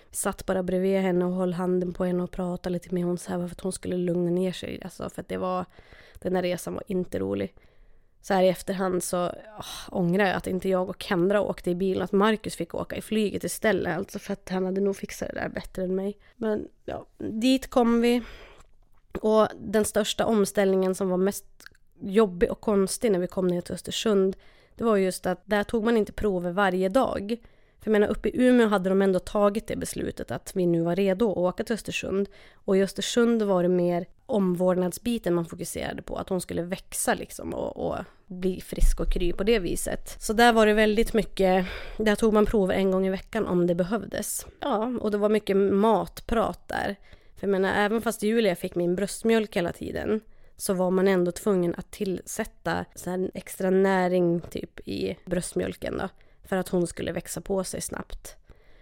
[0.10, 3.18] Vi satt bara bredvid henne och höll handen på henne och pratade lite med henne
[3.18, 4.82] så här för att hon skulle lugna ner sig.
[4.84, 5.66] Alltså för att det var,
[6.20, 7.54] den här resan var inte rolig.
[8.22, 11.76] Så här i efterhand så åh, ångrar jag att inte jag och Kendra åkte i
[11.76, 13.98] bilen, att Marcus fick åka i flyget istället.
[13.98, 16.18] Alltså för att han hade nog fixat det där bättre än mig.
[16.36, 18.22] Men ja, dit kom vi.
[19.22, 21.46] Och den största omställningen som var mest
[22.00, 24.36] jobbig och konstig när vi kom ner till Östersund,
[24.76, 27.38] det var just att där tog man inte prover varje dag.
[27.82, 30.82] För jag menar, uppe i Umeå hade de ändå tagit det beslutet att vi nu
[30.82, 32.30] var redo att åka till Östersund.
[32.54, 37.54] Och i Östersund var det mer omvårdnadsbiten man fokuserade på, att hon skulle växa liksom
[37.54, 40.22] och, och, bli frisk och kry på det viset.
[40.22, 41.66] Så där var det väldigt mycket,
[41.98, 44.46] där tog man prover en gång i veckan om det behövdes.
[44.60, 46.96] Ja, och det var mycket matprat där.
[47.36, 50.22] För jag menar, även fast Julia fick min bröstmjölk hela tiden
[50.58, 56.10] så var man ändå tvungen att tillsätta så extra näring typ i bröstmjölken då
[56.52, 58.36] för att hon skulle växa på sig snabbt.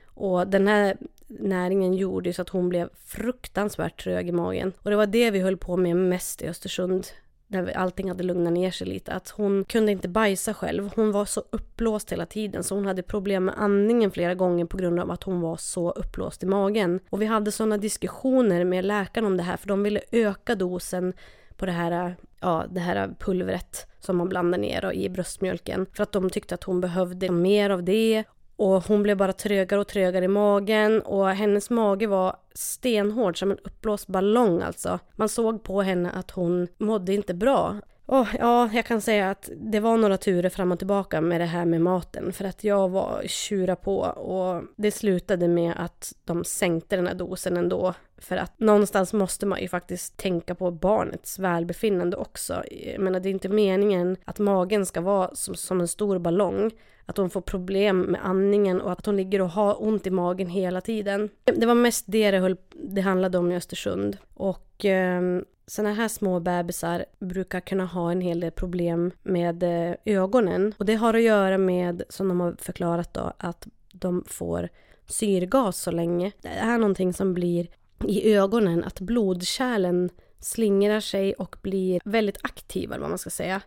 [0.06, 4.74] Och den här näringen gjorde så att hon blev fruktansvärt trög i magen.
[4.82, 7.08] Och det var det vi höll på med mest i Östersund.
[7.48, 9.12] Där allting hade lugnat ner sig lite.
[9.12, 10.92] Att hon kunde inte bajsa själv.
[10.96, 14.78] Hon var så uppblåst hela tiden så hon hade problem med andningen flera gånger på
[14.78, 17.00] grund av att hon var så uppblåst i magen.
[17.10, 21.14] Och vi hade sådana diskussioner med läkaren om det här för de ville öka dosen
[21.58, 25.86] på det här, ja, det här pulvret som man blandar ner i bröstmjölken.
[25.94, 28.24] För att de tyckte att hon behövde mer av det.
[28.56, 33.52] Och hon blev bara trögare och trögare i magen och hennes mage var stenhård som
[33.52, 35.00] en uppblåst ballong alltså.
[35.16, 37.76] Man såg på henne att hon mådde inte bra.
[38.12, 41.46] Oh, ja, jag kan säga att det var några turer fram och tillbaka med det
[41.46, 46.44] här med maten för att jag var tjura på och det slutade med att de
[46.44, 51.40] sänkte den här dosen ändå för att någonstans måste man ju faktiskt tänka på barnets
[51.40, 52.64] välbefinnande också.
[52.72, 56.72] Jag menar, det är inte meningen att magen ska vara som, som en stor ballong
[57.06, 60.48] att hon får problem med andningen och att hon ligger och har ont i magen
[60.48, 61.30] hela tiden.
[61.44, 64.18] Det var mest det det, höll, det handlade om i Östersund.
[64.34, 65.22] Och eh,
[65.68, 70.74] sådana här små bebisar brukar kunna ha en hel del problem med eh, ögonen.
[70.78, 74.70] Och det har att göra med, som de har förklarat då, att de får
[75.08, 76.32] syrgas så länge.
[76.42, 77.68] Det är någonting som blir
[78.08, 83.62] i ögonen, att blodkärlen slingrar sig och blir väldigt aktiva, eller vad man ska säga.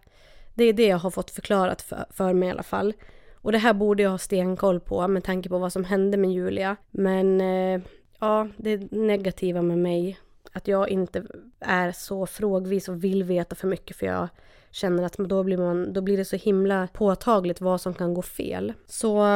[0.54, 2.94] Det är det jag har fått förklarat för, för mig i alla fall.
[3.34, 6.32] Och det här borde jag ha stenkoll på med tanke på vad som hände med
[6.32, 6.76] Julia.
[6.90, 7.80] Men eh,
[8.20, 10.18] ja, det negativa med mig
[10.52, 11.24] att jag inte
[11.60, 14.28] är så frågvis och vill veta för mycket för jag
[14.70, 18.22] känner att då blir, man, då blir det så himla påtagligt vad som kan gå
[18.22, 18.72] fel.
[18.86, 19.26] Så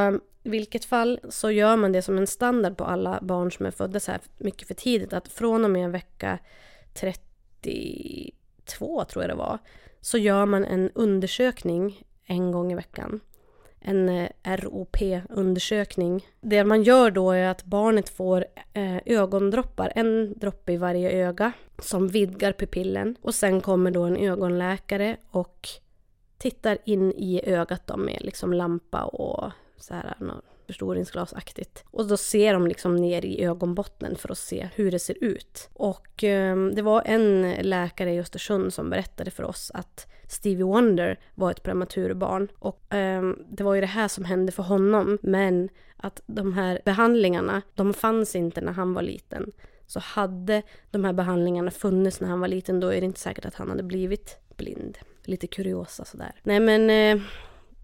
[0.43, 3.71] i vilket fall så gör man det som en standard på alla barn som är
[3.71, 6.39] födda så här mycket för tidigt att från och med vecka
[6.95, 9.59] 32 tror jag det var
[10.01, 13.21] så gör man en undersökning en gång i veckan
[13.87, 16.27] en eh, ROP-undersökning.
[16.41, 21.53] Det man gör då är att barnet får eh, ögondroppar, en droppe i varje öga
[21.79, 23.17] som vidgar pupillen.
[23.23, 25.69] Och sen kommer då en ögonläkare och
[26.39, 30.17] tittar in i ögat då med liksom lampa och så här,
[30.67, 31.85] förstoringsglasaktigt.
[31.91, 35.69] Och då ser de liksom ner i ögonbottnen för att se hur det ser ut.
[35.73, 41.21] Och eh, det var en läkare i Östersund som berättade för oss att Stevie Wonder
[41.35, 42.49] var ett prematurbarn.
[42.59, 45.19] Och eh, det var ju det här som hände för honom.
[45.23, 49.53] Men att de här behandlingarna, de fanns inte när han var liten.
[49.87, 53.45] Så hade de här behandlingarna funnits när han var liten då är det inte säkert
[53.45, 54.99] att han hade blivit blind.
[55.25, 56.33] Lite kuriosa sådär.
[56.43, 57.23] Nej men eh,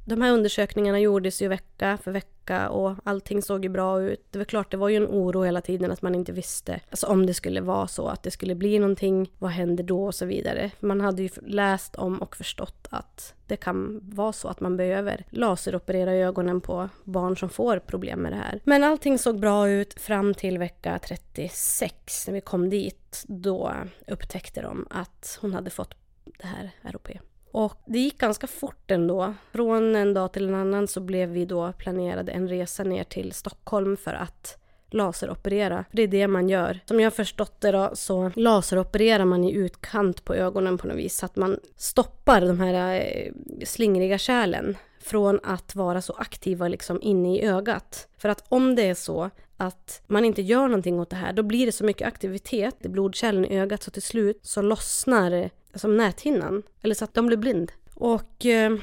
[0.05, 4.27] de här undersökningarna gjordes ju vecka för vecka och allting såg ju bra ut.
[4.31, 7.07] Det var klart, det var ju en oro hela tiden att man inte visste alltså
[7.07, 10.27] om det skulle vara så, att det skulle bli någonting, vad händer då och så
[10.27, 10.71] vidare.
[10.81, 15.25] Man hade ju läst om och förstått att det kan vara så att man behöver
[15.31, 18.61] laseroperera ögonen på barn som får problem med det här.
[18.65, 23.25] Men allting såg bra ut fram till vecka 36 när vi kom dit.
[23.29, 23.75] Då
[24.07, 25.95] upptäckte de att hon hade fått
[26.25, 27.09] det här ROP.
[27.53, 29.35] Och det gick ganska fort ändå.
[29.53, 33.33] Från en dag till en annan så blev vi då planerade en resa ner till
[33.33, 34.59] Stockholm för att
[34.91, 35.85] laseroperera.
[35.93, 36.81] Det är det man gör.
[36.87, 40.97] Som jag har förstått det då så laseropererar man i utkant på ögonen på något
[40.97, 43.33] vis så att man stoppar de här eh,
[43.65, 48.09] slingriga kärlen från att vara så aktiva liksom inne i ögat.
[48.19, 51.43] För att om det är så att man inte gör någonting åt det här, då
[51.43, 55.97] blir det så mycket aktivitet i blodkärlen i ögat så till slut så lossnar som
[55.97, 56.63] näthinnan.
[56.83, 57.73] Eller så att de blir blind.
[57.95, 58.77] Och eh,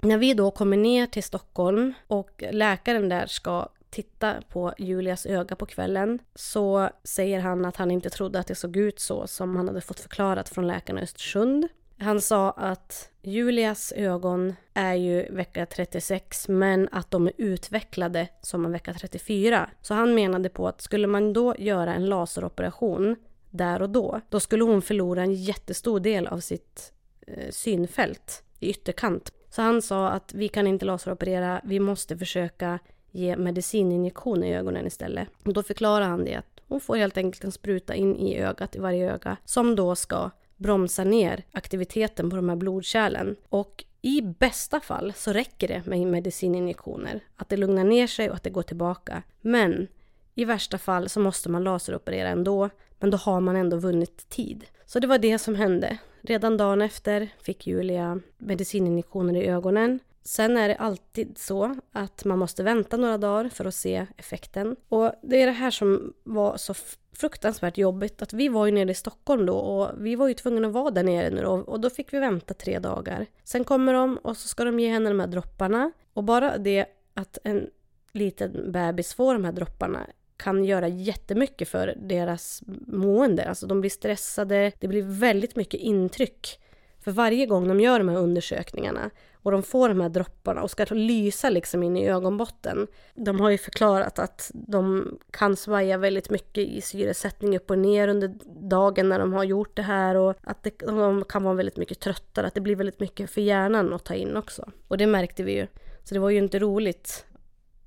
[0.00, 5.56] när vi då kommer ner till Stockholm och läkaren där ska titta på Julias öga
[5.56, 9.56] på kvällen så säger han att han inte trodde att det såg ut så som
[9.56, 11.68] han hade fått förklarat från läkarna i Östersund.
[11.98, 18.64] Han sa att Julias ögon är ju vecka 36 men att de är utvecklade som
[18.64, 19.70] en vecka 34.
[19.82, 23.16] Så han menade på att skulle man då göra en laseroperation
[23.52, 26.92] där och då, då skulle hon förlora en jättestor del av sitt
[27.26, 29.32] eh, synfält i ytterkant.
[29.50, 32.78] Så han sa att vi kan inte laseroperera, vi måste försöka
[33.10, 35.28] ge medicininjektion i ögonen istället.
[35.44, 38.76] Och då förklarar han det att hon får helt enkelt en spruta in i ögat,
[38.76, 43.36] i varje öga, som då ska bromsa ner aktiviteten på de här blodkärlen.
[43.48, 47.20] Och i bästa fall så räcker det med medicininjektioner.
[47.36, 49.22] Att det lugnar ner sig och att det går tillbaka.
[49.40, 49.88] Men
[50.34, 54.64] i värsta fall så måste man laseroperera ändå, men då har man ändå vunnit tid.
[54.86, 55.98] Så det var det som hände.
[56.20, 59.98] Redan dagen efter fick Julia medicininjektioner i ögonen.
[60.24, 64.76] Sen är det alltid så att man måste vänta några dagar för att se effekten.
[64.88, 66.74] Och det är det här som var så
[67.12, 68.22] fruktansvärt jobbigt.
[68.22, 70.90] Att vi var ju nere i Stockholm då och vi var ju tvungna att vara
[70.90, 73.26] där nere nu då, och då fick vi vänta tre dagar.
[73.44, 75.92] Sen kommer de och så ska de ge henne de här dropparna.
[76.14, 77.70] Och bara det att en
[78.12, 80.06] liten bebis får de här dropparna
[80.42, 83.48] kan göra jättemycket för deras mående.
[83.48, 86.58] Alltså de blir stressade, det blir väldigt mycket intryck.
[87.00, 90.70] För varje gång de gör de här undersökningarna och de får de här dropparna och
[90.70, 92.86] ska lysa liksom in i ögonbotten.
[93.14, 98.08] De har ju förklarat att de kan svaja väldigt mycket i syresättning upp och ner
[98.08, 98.34] under
[98.68, 102.00] dagen när de har gjort det här och att det, de kan vara väldigt mycket
[102.00, 104.70] tröttare, att det blir väldigt mycket för hjärnan att ta in också.
[104.88, 105.66] Och det märkte vi ju.
[106.04, 107.26] Så det var ju inte roligt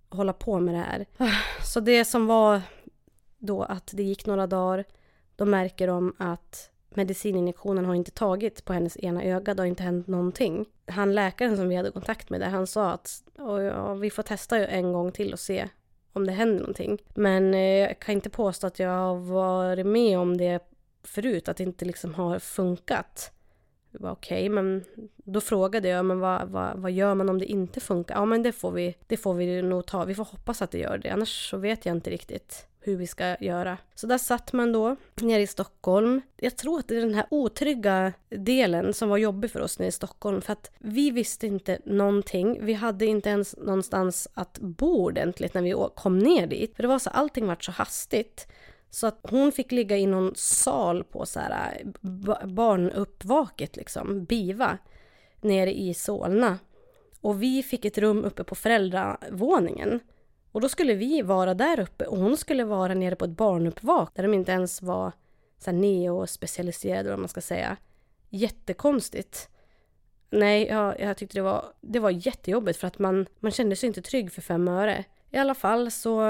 [0.10, 1.06] hålla på med det här.
[1.64, 2.62] Så det som var
[3.38, 4.84] då att det gick några dagar,
[5.36, 9.84] då märker de att medicininjektionen har inte tagit på hennes ena öga, det har inte
[9.84, 10.66] hänt någonting.
[10.88, 14.68] Han läkaren som vi hade kontakt med där, han sa att ja, vi får testa
[14.68, 15.70] en gång till och se
[16.14, 16.98] om det händer någonting.
[17.16, 20.60] Men eh, jag kan inte påstå att jag har varit med om det
[21.04, 23.32] förut, att det inte liksom har funkat.
[24.00, 24.84] Okej, okay, men
[25.16, 28.16] då frågade jag, men vad, vad, vad gör man om det inte funkar?
[28.16, 30.06] Ja, men det får vi, det får vi nog ta.
[30.06, 33.08] Vi får hoppas att det gör det, annars så vet jag inte riktigt hur vi
[33.08, 33.78] ska göra.
[33.96, 36.22] Så där satt man då nere i Stockholm.
[36.38, 39.88] Jag tror att det är den här otrygga delen som var jobbig för oss nere
[39.88, 42.66] i Stockholm för att vi visste inte någonting.
[42.66, 46.76] Vi hade inte ens någonstans att bo ordentligt när vi kom ner dit.
[46.76, 48.48] För det var så allting vart så hastigt.
[48.90, 54.78] Så att hon fick ligga i någon sal på så här äh, barnuppvaket liksom, BIVA,
[55.42, 56.60] nere i Solna.
[57.22, 60.00] Och vi fick ett rum uppe på föräldravåningen.
[60.52, 64.12] Och då skulle vi vara där uppe och hon skulle vara nere på ett barnuppvak
[64.16, 65.12] där de inte ens var
[65.58, 67.78] så här neo-specialiserade, vad man ska säga.
[68.30, 69.50] Jättekonstigt.
[70.30, 73.88] Nej, jag, jag tyckte det var, det var jättejobbigt för att man, man kände sig
[73.88, 75.06] inte trygg för fem öre.
[75.32, 76.22] I alla fall så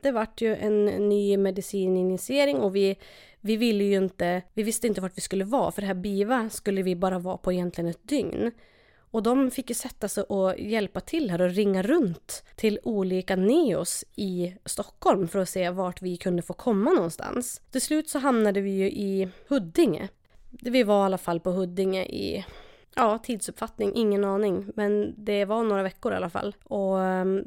[0.00, 2.96] det vart ju en ny medicininjicering och vi,
[3.40, 6.50] vi ville ju inte, vi visste inte vart vi skulle vara för det här BIVA
[6.50, 8.50] skulle vi bara vara på egentligen ett dygn.
[9.14, 13.36] Och de fick ju sätta sig och hjälpa till här och ringa runt till olika
[13.36, 17.62] neos i Stockholm för att se vart vi kunde få komma någonstans.
[17.70, 20.08] Till slut så hamnade vi ju i Huddinge.
[20.50, 22.44] Vi var i alla fall på Huddinge i,
[22.94, 24.72] ja, tidsuppfattning, ingen aning.
[24.74, 26.54] Men det var några veckor i alla fall.
[26.64, 27.44] Och ehm,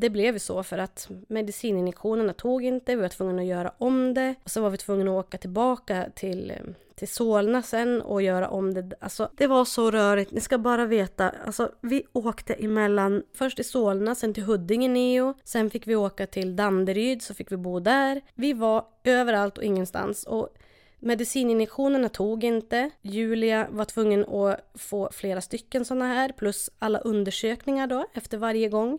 [0.00, 4.14] det blev ju så för att medicininjektionerna tog inte, vi var tvungna att göra om
[4.14, 4.34] det.
[4.44, 6.52] Och så var vi tvungna att åka tillbaka till,
[6.94, 8.92] till Solna sen och göra om det.
[9.00, 10.32] Alltså, det var så rörigt.
[10.32, 15.34] Ni ska bara veta, alltså, vi åkte emellan, först till Solna, sen till Huddinge Neo.
[15.44, 18.20] Sen fick vi åka till Danderyd, så fick vi bo där.
[18.34, 20.24] Vi var överallt och ingenstans.
[20.24, 20.48] Och
[20.98, 22.90] Medicininjektionerna tog inte.
[23.02, 28.68] Julia var tvungen att få flera stycken sådana här plus alla undersökningar då efter varje
[28.68, 28.98] gång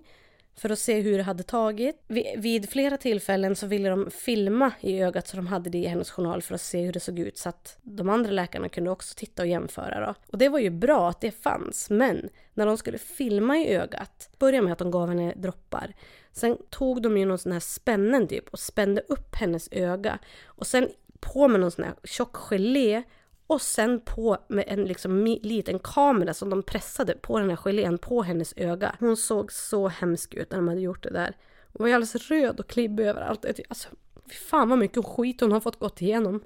[0.62, 2.03] för att se hur det hade tagit.
[2.38, 6.12] Vid flera tillfällen så ville de filma i ögat så de hade det i hennes
[6.12, 9.14] journal för att se hur det såg ut så att de andra läkarna kunde också
[9.18, 10.16] titta och jämföra då.
[10.32, 14.30] Och det var ju bra att det fanns, men när de skulle filma i ögat,
[14.39, 15.93] börja med att de gav henne droppar.
[16.32, 20.68] Sen tog de ju någon sån här spännen typ och spände upp hennes öga och
[20.68, 20.89] sen
[21.20, 23.03] på med någon sån här tjock gelé
[23.52, 27.97] och sen på med en liksom liten kamera som de pressade på den här gelén
[27.97, 28.95] på hennes öga.
[28.99, 31.36] Hon såg så hemsk ut när de hade gjort det där.
[31.74, 33.45] Hon var alldeles röd och klibbig överallt.
[33.70, 33.89] Alltså,
[34.30, 36.43] fy fan vad mycket skit hon har fått gått igenom.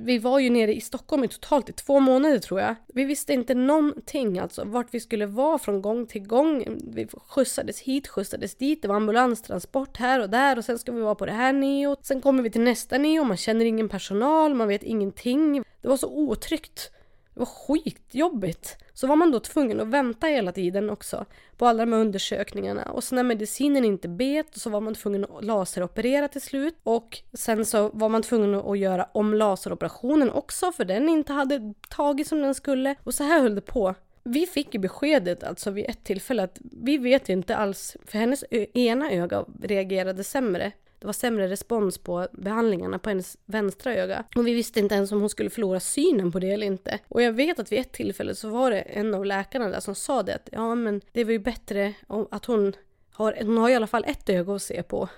[0.00, 2.74] Vi var ju nere i Stockholm i totalt i två månader tror jag.
[2.86, 6.64] Vi visste inte någonting alltså vart vi skulle vara från gång till gång.
[6.92, 11.00] Vi skjutsades hit, skjutsades dit, det var ambulanstransport här och där och sen ska vi
[11.00, 12.06] vara på det här neot.
[12.06, 15.64] Sen kommer vi till nästa neo, man känner ingen personal, man vet ingenting.
[15.82, 16.90] Det var så otryggt.
[17.38, 18.76] Det var skitjobbigt.
[18.92, 21.24] Så var man då tvungen att vänta hela tiden också
[21.56, 22.82] på alla de här undersökningarna.
[22.82, 26.74] Och så när medicinen inte bet så var man tvungen att laseroperera till slut.
[26.82, 31.74] Och sen så var man tvungen att göra om laseroperationen också för den inte hade
[31.88, 32.94] tagit som den skulle.
[33.04, 33.94] Och så här höll det på.
[34.22, 38.44] Vi fick ju beskedet alltså vid ett tillfälle att vi vet inte alls, för hennes
[38.74, 44.24] ena öga reagerade sämre det var sämre respons på behandlingarna på hennes vänstra öga.
[44.36, 46.98] Och vi visste inte ens om hon skulle förlora synen på det eller inte.
[47.08, 49.94] Och jag vet att vid ett tillfälle så var det en av läkarna där som
[49.94, 51.94] sa det att ja men det var ju bättre
[52.30, 52.76] att hon
[53.12, 55.08] har, hon har i alla fall ett öga att se på.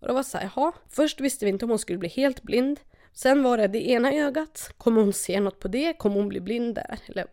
[0.00, 0.72] Och det var så här, jaha.
[0.88, 2.80] Först visste vi inte om hon skulle bli helt blind.
[3.12, 4.74] Sen var det det ena ögat.
[4.78, 5.92] Kommer hon se något på det?
[5.92, 6.98] Kommer hon bli blind där?
[7.06, 7.26] Eller...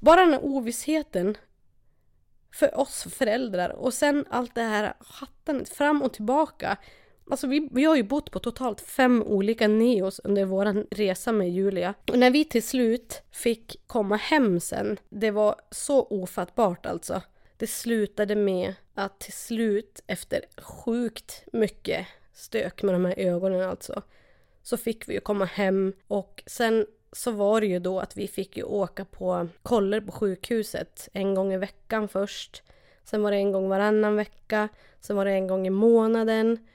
[0.00, 1.36] Bara den här ovissheten
[2.52, 3.70] för oss föräldrar.
[3.70, 6.76] Och sen allt det här hattandet fram och tillbaka.
[7.30, 11.50] Alltså vi, vi har ju bott på totalt fem olika neos under vår resa med
[11.50, 11.94] Julia.
[12.10, 17.22] Och när vi till slut fick komma hem sen, det var så ofattbart alltså.
[17.56, 24.02] Det slutade med att till slut, efter sjukt mycket stök med de här ögonen alltså,
[24.62, 28.28] så fick vi ju komma hem och sen så var det ju då att vi
[28.28, 32.62] fick ju åka på koller på sjukhuset en gång i veckan först.
[33.04, 34.68] Sen var det en gång varannan vecka.
[35.00, 36.66] Sen var det en gång i månaden.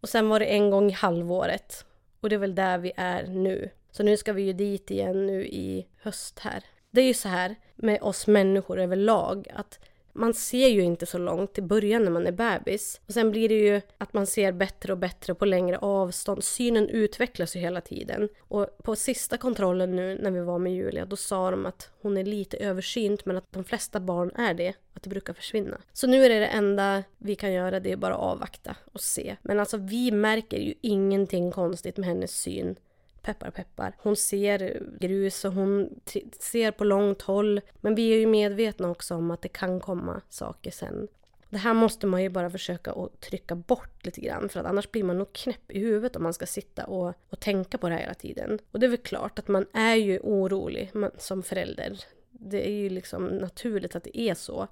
[0.00, 1.84] Och sen var det en gång i halvåret.
[2.20, 3.70] Och det är väl där vi är nu.
[3.90, 6.64] Så nu ska vi ju dit igen nu i höst här.
[6.90, 9.80] Det är ju så här med oss människor överlag att
[10.12, 13.00] man ser ju inte så långt i början när man är bebis.
[13.06, 16.44] Och sen blir det ju att man ser bättre och bättre på längre avstånd.
[16.44, 18.28] Synen utvecklas ju hela tiden.
[18.40, 22.16] Och på sista kontrollen nu när vi var med Julia, då sa de att hon
[22.16, 24.74] är lite översynt men att de flesta barn är det.
[24.94, 25.80] Att det brukar försvinna.
[25.92, 29.36] Så nu är det det enda vi kan göra, det är bara avvakta och se.
[29.42, 32.76] Men alltså vi märker ju ingenting konstigt med hennes syn
[33.22, 33.96] peppar peppar.
[33.98, 36.00] Hon ser grus och hon
[36.40, 37.60] ser på långt håll.
[37.80, 41.08] Men vi är ju medvetna också om att det kan komma saker sen.
[41.52, 44.90] Det här måste man ju bara försöka att trycka bort lite grann för att annars
[44.90, 47.94] blir man nog knäpp i huvudet om man ska sitta och, och tänka på det
[47.94, 48.58] här hela tiden.
[48.70, 51.98] Och det är väl klart att man är ju orolig man, som förälder.
[52.30, 54.68] Det är ju liksom naturligt att det är så.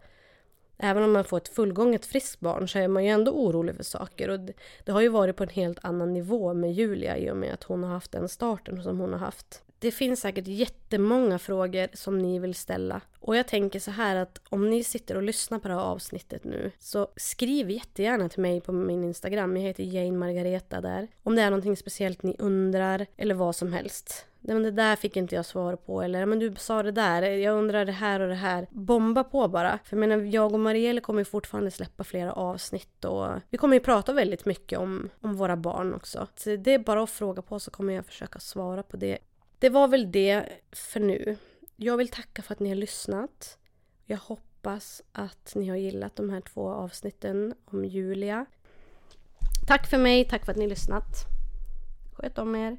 [0.82, 3.84] Även om man får ett fullgånget friskt barn så är man ju ändå orolig för
[3.84, 4.30] saker.
[4.30, 4.52] Och det,
[4.84, 7.62] det, har ju varit på en helt annan nivå med Julia i och med att
[7.62, 9.62] hon har haft den starten som hon har haft.
[9.78, 13.00] Det finns säkert jättemånga frågor som ni vill ställa.
[13.20, 16.44] Och jag tänker så här att om ni sitter och lyssnar på det här avsnittet
[16.44, 19.56] nu så skriv jättegärna till mig på min Instagram.
[19.56, 21.08] Jag heter Jane Margareta där.
[21.22, 24.26] Om det är någonting speciellt ni undrar eller vad som helst.
[24.40, 26.02] Nej, men det där fick inte jag svar på.
[26.02, 27.22] Eller men du sa det där.
[27.22, 28.66] Jag undrar det här och det här.
[28.70, 29.78] Bomba på bara.
[29.84, 33.80] För jag menar, jag och Marielle kommer fortfarande släppa flera avsnitt och vi kommer ju
[33.80, 36.26] prata väldigt mycket om, om våra barn också.
[36.36, 39.18] Så det är bara att fråga på så kommer jag försöka svara på det.
[39.58, 41.36] Det var väl det för nu.
[41.76, 43.58] Jag vill tacka för att ni har lyssnat.
[44.04, 48.46] Jag hoppas att ni har gillat de här två avsnitten om Julia.
[49.66, 51.06] Tack för mig, tack för att ni har lyssnat.
[52.12, 52.78] Sköt om er.